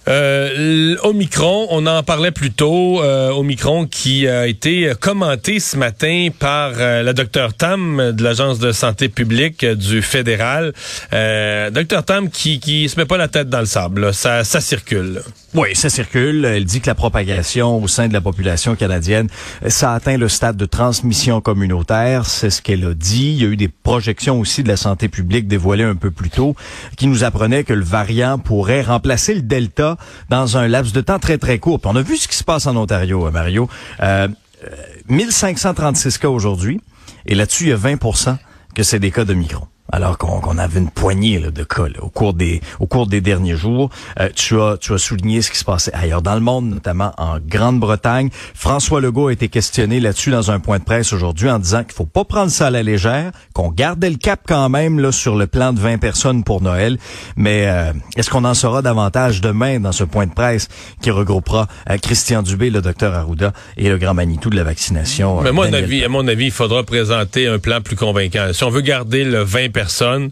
Euh, 0.07 0.95
Omicron, 1.03 1.67
on 1.69 1.85
en 1.85 2.01
parlait 2.01 2.31
plus 2.31 2.51
tôt. 2.51 3.03
Euh, 3.03 3.29
Omicron 3.29 3.85
qui 3.85 4.27
a 4.27 4.47
été 4.47 4.91
commenté 4.99 5.59
ce 5.59 5.77
matin 5.77 6.29
par 6.37 6.71
euh, 6.77 7.03
la 7.03 7.13
docteur 7.13 7.53
Tam 7.53 8.11
de 8.11 8.23
l'Agence 8.23 8.57
de 8.57 8.71
santé 8.71 9.09
publique 9.09 9.63
du 9.63 10.01
fédéral. 10.01 10.73
Euh, 11.13 11.69
docteur 11.69 12.03
Tam 12.03 12.29
qui 12.29 12.59
qui 12.59 12.89
se 12.89 12.99
met 12.99 13.05
pas 13.05 13.17
la 13.17 13.27
tête 13.27 13.49
dans 13.49 13.59
le 13.59 13.65
sable. 13.65 14.13
Ça, 14.13 14.43
ça 14.43 14.59
circule. 14.59 15.21
Oui, 15.53 15.75
ça 15.75 15.89
circule. 15.89 16.45
Elle 16.45 16.65
dit 16.65 16.81
que 16.81 16.87
la 16.87 16.95
propagation 16.95 17.83
au 17.83 17.87
sein 17.87 18.07
de 18.07 18.13
la 18.13 18.21
population 18.21 18.75
canadienne, 18.75 19.27
ça 19.67 19.93
atteint 19.93 20.17
le 20.17 20.29
stade 20.29 20.55
de 20.55 20.65
transmission 20.65 21.41
communautaire. 21.41 22.25
C'est 22.25 22.49
ce 22.49 22.61
qu'elle 22.61 22.85
a 22.85 22.93
dit. 22.93 23.33
Il 23.33 23.41
y 23.41 23.45
a 23.45 23.49
eu 23.49 23.57
des 23.57 23.67
projections 23.67 24.39
aussi 24.39 24.63
de 24.63 24.69
la 24.69 24.77
santé 24.77 25.09
publique 25.09 25.47
dévoilées 25.47 25.83
un 25.83 25.95
peu 25.95 26.09
plus 26.09 26.29
tôt 26.29 26.55
qui 26.95 27.07
nous 27.07 27.23
apprenaient 27.23 27.65
que 27.65 27.73
le 27.73 27.83
variant 27.83 28.39
pourrait 28.39 28.81
remplacer 28.81 29.35
le 29.35 29.41
Delta 29.41 29.90
dans 30.29 30.57
un 30.57 30.67
laps 30.67 30.93
de 30.93 31.01
temps 31.01 31.19
très, 31.19 31.37
très 31.37 31.59
court. 31.59 31.79
On 31.85 31.95
a 31.95 32.01
vu 32.01 32.17
ce 32.17 32.27
qui 32.27 32.35
se 32.35 32.43
passe 32.43 32.67
en 32.67 32.75
Ontario, 32.75 33.25
hein, 33.25 33.31
Mario. 33.31 33.69
Euh, 34.01 34.27
euh, 34.63 34.69
1536 35.07 36.17
cas 36.17 36.29
aujourd'hui. 36.29 36.81
Et 37.25 37.35
là-dessus, 37.35 37.65
il 37.65 37.69
y 37.69 37.73
a 37.73 37.77
20% 37.77 38.37
que 38.75 38.83
c'est 38.83 38.99
des 38.99 39.11
cas 39.11 39.25
de 39.25 39.33
micron. 39.33 39.67
Alors 39.91 40.17
qu'on 40.17 40.39
qu'on 40.39 40.57
avait 40.57 40.79
une 40.79 40.89
poignée 40.89 41.39
là, 41.39 41.51
de 41.51 41.63
cas 41.63 41.87
là, 41.87 42.01
au 42.01 42.09
cours 42.09 42.33
des 42.33 42.61
au 42.79 42.87
cours 42.87 43.07
des 43.07 43.21
derniers 43.21 43.55
jours, 43.57 43.89
Euh, 44.19 44.29
tu 44.35 44.59
as 44.59 44.77
tu 44.79 44.93
as 44.93 44.97
souligné 44.97 45.41
ce 45.41 45.51
qui 45.51 45.57
se 45.57 45.65
passait 45.65 45.93
ailleurs 45.93 46.21
dans 46.21 46.33
le 46.35 46.41
monde, 46.41 46.69
notamment 46.69 47.13
en 47.17 47.37
Grande-Bretagne. 47.45 48.29
François 48.53 49.01
Legault 49.01 49.27
a 49.27 49.33
été 49.33 49.47
questionné 49.49 49.99
là-dessus 49.99 50.31
dans 50.31 50.51
un 50.51 50.59
point 50.59 50.79
de 50.79 50.83
presse 50.83 51.13
aujourd'hui 51.13 51.49
en 51.49 51.59
disant 51.59 51.83
qu'il 51.83 51.93
faut 51.93 52.05
pas 52.05 52.23
prendre 52.25 52.51
ça 52.51 52.67
à 52.67 52.69
la 52.69 52.83
légère, 52.83 53.31
qu'on 53.53 53.69
gardait 53.69 54.09
le 54.09 54.17
cap 54.17 54.41
quand 54.47 54.69
même 54.69 54.99
là 54.99 55.11
sur 55.11 55.35
le 55.35 55.47
plan 55.47 55.73
de 55.73 55.79
20 55.79 55.97
personnes 55.97 56.43
pour 56.43 56.61
Noël. 56.61 56.97
Mais 57.35 57.65
euh, 57.67 57.93
est-ce 58.17 58.29
qu'on 58.29 58.45
en 58.45 58.53
saura 58.53 58.81
davantage 58.81 59.41
demain 59.41 59.79
dans 59.79 59.91
ce 59.91 60.03
point 60.03 60.25
de 60.27 60.33
presse 60.33 60.67
qui 61.01 61.11
regroupera 61.11 61.67
euh, 61.89 61.97
Christian 61.97 62.41
Dubé, 62.43 62.69
le 62.69 62.81
docteur 62.81 63.13
Arruda 63.13 63.53
et 63.77 63.89
le 63.89 63.97
grand 63.97 64.13
Manitou 64.13 64.49
de 64.49 64.55
la 64.55 64.63
vaccination. 64.63 65.41
Mais 65.41 65.51
moi, 65.51 65.65
à 65.65 65.69
mon 65.69 65.73
avis, 65.75 66.03
à 66.03 66.09
mon 66.09 66.27
avis, 66.27 66.45
il 66.45 66.51
faudra 66.51 66.83
présenter 66.83 67.47
un 67.47 67.59
plan 67.59 67.81
plus 67.81 67.95
convaincant. 67.95 68.49
Si 68.53 68.63
on 68.63 68.69
veut 68.69 68.81
garder 68.81 69.23
le 69.23 69.41
20 69.43 69.70
personnes, 69.71 70.31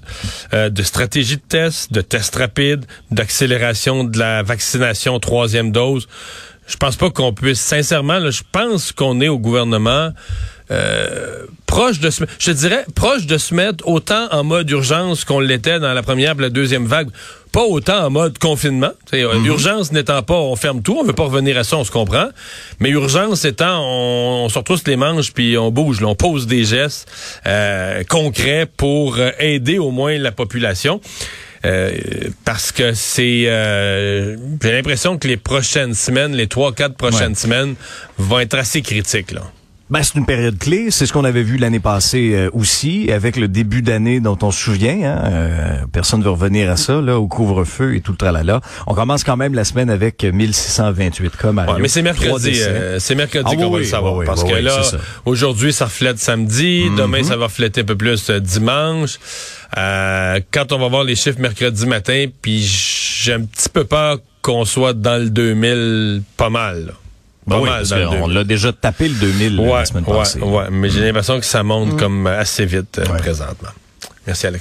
euh, 0.54 0.70
de 0.70 0.84
stratégie 0.84 1.38
de 1.38 1.42
test, 1.42 1.92
de 1.92 2.02
tests 2.02 2.36
rapides, 2.36 2.86
d'accélération 3.12 4.04
de 4.04 4.20
la 4.20 4.44
vaccination 4.44 5.20
troisième 5.20 5.72
dose, 5.72 6.08
je 6.70 6.78
pense 6.78 6.96
pas 6.96 7.10
qu'on 7.10 7.34
puisse, 7.34 7.60
sincèrement, 7.60 8.20
là, 8.20 8.30
je 8.30 8.44
pense 8.52 8.92
qu'on 8.92 9.20
est 9.22 9.28
au 9.28 9.40
gouvernement 9.40 10.12
euh, 10.72 11.46
proche 11.66 12.00
de 12.00 12.10
se, 12.10 12.24
je 12.38 12.52
dirais 12.52 12.86
proche 12.96 13.26
de 13.26 13.38
se 13.38 13.54
mettre 13.54 13.88
autant 13.88 14.28
en 14.32 14.44
mode 14.44 14.70
urgence 14.70 15.24
qu'on 15.26 15.40
l'était 15.40 15.80
dans 15.80 15.94
la 15.94 16.04
première 16.04 16.34
et 16.38 16.42
la 16.42 16.50
deuxième 16.50 16.86
vague, 16.86 17.10
pas 17.52 17.64
autant 17.64 18.06
en 18.06 18.10
mode 18.12 18.38
confinement. 18.38 18.92
Sais, 19.10 19.24
euh, 19.24 19.34
Urgence 19.44 19.92
n'étant 19.92 20.22
pas, 20.22 20.36
on 20.36 20.56
ferme 20.56 20.82
tout, 20.84 20.98
on 21.00 21.04
veut 21.04 21.14
pas 21.14 21.24
revenir 21.24 21.58
à 21.58 21.64
ça, 21.64 21.78
on 21.78 21.84
se 21.84 21.92
comprend. 21.92 22.28
Mais 22.80 22.90
urgence 22.90 23.46
étant, 23.46 23.82
on, 23.84 24.46
on 24.46 24.50
se 24.50 24.58
retrousse 24.60 24.86
les 24.88 24.96
manches 24.96 25.32
puis 25.34 25.58
on 25.58 25.72
bouge, 25.72 26.02
là, 26.02 26.08
on 26.08 26.16
pose 26.16 26.46
des 26.46 26.64
gestes 26.66 27.10
euh, 27.48 28.04
concrets 28.08 28.68
pour 28.78 29.18
euh, 29.18 29.32
aider 29.40 29.80
au 29.80 29.90
moins 29.92 30.18
la 30.18 30.32
population. 30.32 31.02
Euh, 31.66 31.92
parce 32.46 32.72
que 32.72 32.94
c'est 32.94 33.44
euh, 33.48 34.38
j'ai 34.64 34.72
l'impression 34.72 35.18
que 35.18 35.28
les 35.28 35.36
prochaines 35.36 35.94
semaines, 35.94 36.34
les 36.34 36.48
trois, 36.48 36.72
quatre 36.74 36.96
prochaines 36.96 37.32
Ouais. 37.32 37.36
semaines 37.36 37.76
vont 38.18 38.40
être 38.40 38.54
assez 38.54 38.82
critiques 38.82 39.32
là. 39.32 39.42
Ben, 39.90 40.04
c'est 40.04 40.16
une 40.20 40.26
période 40.28 40.58
clé. 40.60 40.92
C'est 40.92 41.08
ce 41.08 41.14
qu'on 41.14 41.24
avait 41.26 41.42
vu 41.42 41.58
l'année 41.58 41.80
passée 41.80 42.34
euh, 42.36 42.50
aussi, 42.54 43.12
avec 43.12 43.36
le 43.38 43.48
début 43.48 43.82
d'année 43.82 44.20
dont 44.20 44.38
on 44.44 44.52
se 44.52 44.60
souvient. 44.64 45.00
Hein, 45.04 45.24
euh, 45.32 45.76
personne 45.92 46.20
ne 46.20 46.26
veut 46.26 46.30
revenir 46.30 46.70
à 46.70 46.78
ça, 46.78 47.02
là, 47.02 47.18
au 47.18 47.28
couvre-feu 47.28 47.96
et 47.96 48.02
tout 48.02 48.12
le 48.12 48.18
tralala. 48.18 48.62
On 48.86 48.94
commence 48.94 49.24
quand 49.24 49.36
même 49.38 49.56
la 49.56 49.64
semaine 49.64 49.90
avec 49.90 50.24
1628 50.24 51.36
cas, 51.38 51.52
Mario. 51.52 51.74
Ouais, 51.74 51.82
mais 51.82 51.88
c'est 51.88 52.04
mercredi, 52.04 52.52
euh, 52.62 53.00
c'est 53.00 53.16
mercredi 53.16 53.46
Ah, 53.52 53.56
qu'on 53.56 53.66
oui, 53.66 53.72
va 53.74 53.78
le 53.80 53.84
savoir. 53.86 54.14
oui, 54.16 54.26
parce 54.28 54.44
oui, 54.44 54.52
que 54.52 54.56
là. 54.58 54.78
Mhm. 54.94 55.00
aujourd'hui, 55.26 55.74
ça 55.74 55.86
reflète 55.86 56.20
samedi. 56.20 56.84
Demain, 56.96 57.24
ça 57.24 57.36
va 57.36 57.46
refléter 57.46 57.82
un 57.82 57.86
peu 57.86 57.96
plus 57.96 58.30
euh, 58.30 58.40
dimanche. 58.40 59.18
Euh, 59.78 60.40
quand 60.52 60.72
on 60.72 60.78
va 60.78 60.88
voir 60.88 61.04
les 61.04 61.16
chiffres 61.16 61.40
mercredi 61.40 61.86
matin, 61.88 62.26
puis 62.42 62.60
j'ai 62.62 63.34
un 63.34 63.42
petit 63.42 63.70
peu 63.70 63.86
peur 63.86 64.18
qu'on 64.42 64.66
soit 64.66 64.94
dans 64.94 65.18
le 65.22 65.30
2000 65.32 66.22
pas 66.38 66.50
mal. 66.50 66.86
là. 66.88 66.94
Pas 67.50 67.56
Ben 67.56 67.62
oui, 67.62 67.70
mal 67.70 67.80
parce 67.80 67.90
dans 67.90 67.98
le 67.98 68.06
qu'on 68.06 68.12
2000. 68.28 68.34
l'a 68.36 68.44
déjà 68.44 68.72
tapé 68.74 69.08
le 69.10 69.16
2000 69.16 69.60
Ouais, 69.60 69.70
la 69.80 69.86
semaine 69.86 70.04
ouais, 70.08 70.18
passée. 70.18 70.40
ouais, 70.40 70.64
mais 70.72 70.90
j'ai 70.90 71.02
l'impression 71.02 71.40
que 71.40 71.46
ça 71.46 71.64
monte 71.64 71.98
comme 72.00 72.28
assez 72.28 72.66
vite 72.66 73.00
euh, 73.00 73.12
Ouais. 73.12 73.18
présentement. 73.20 73.70
Merci 74.28 74.46
Alexandre. 74.48 74.58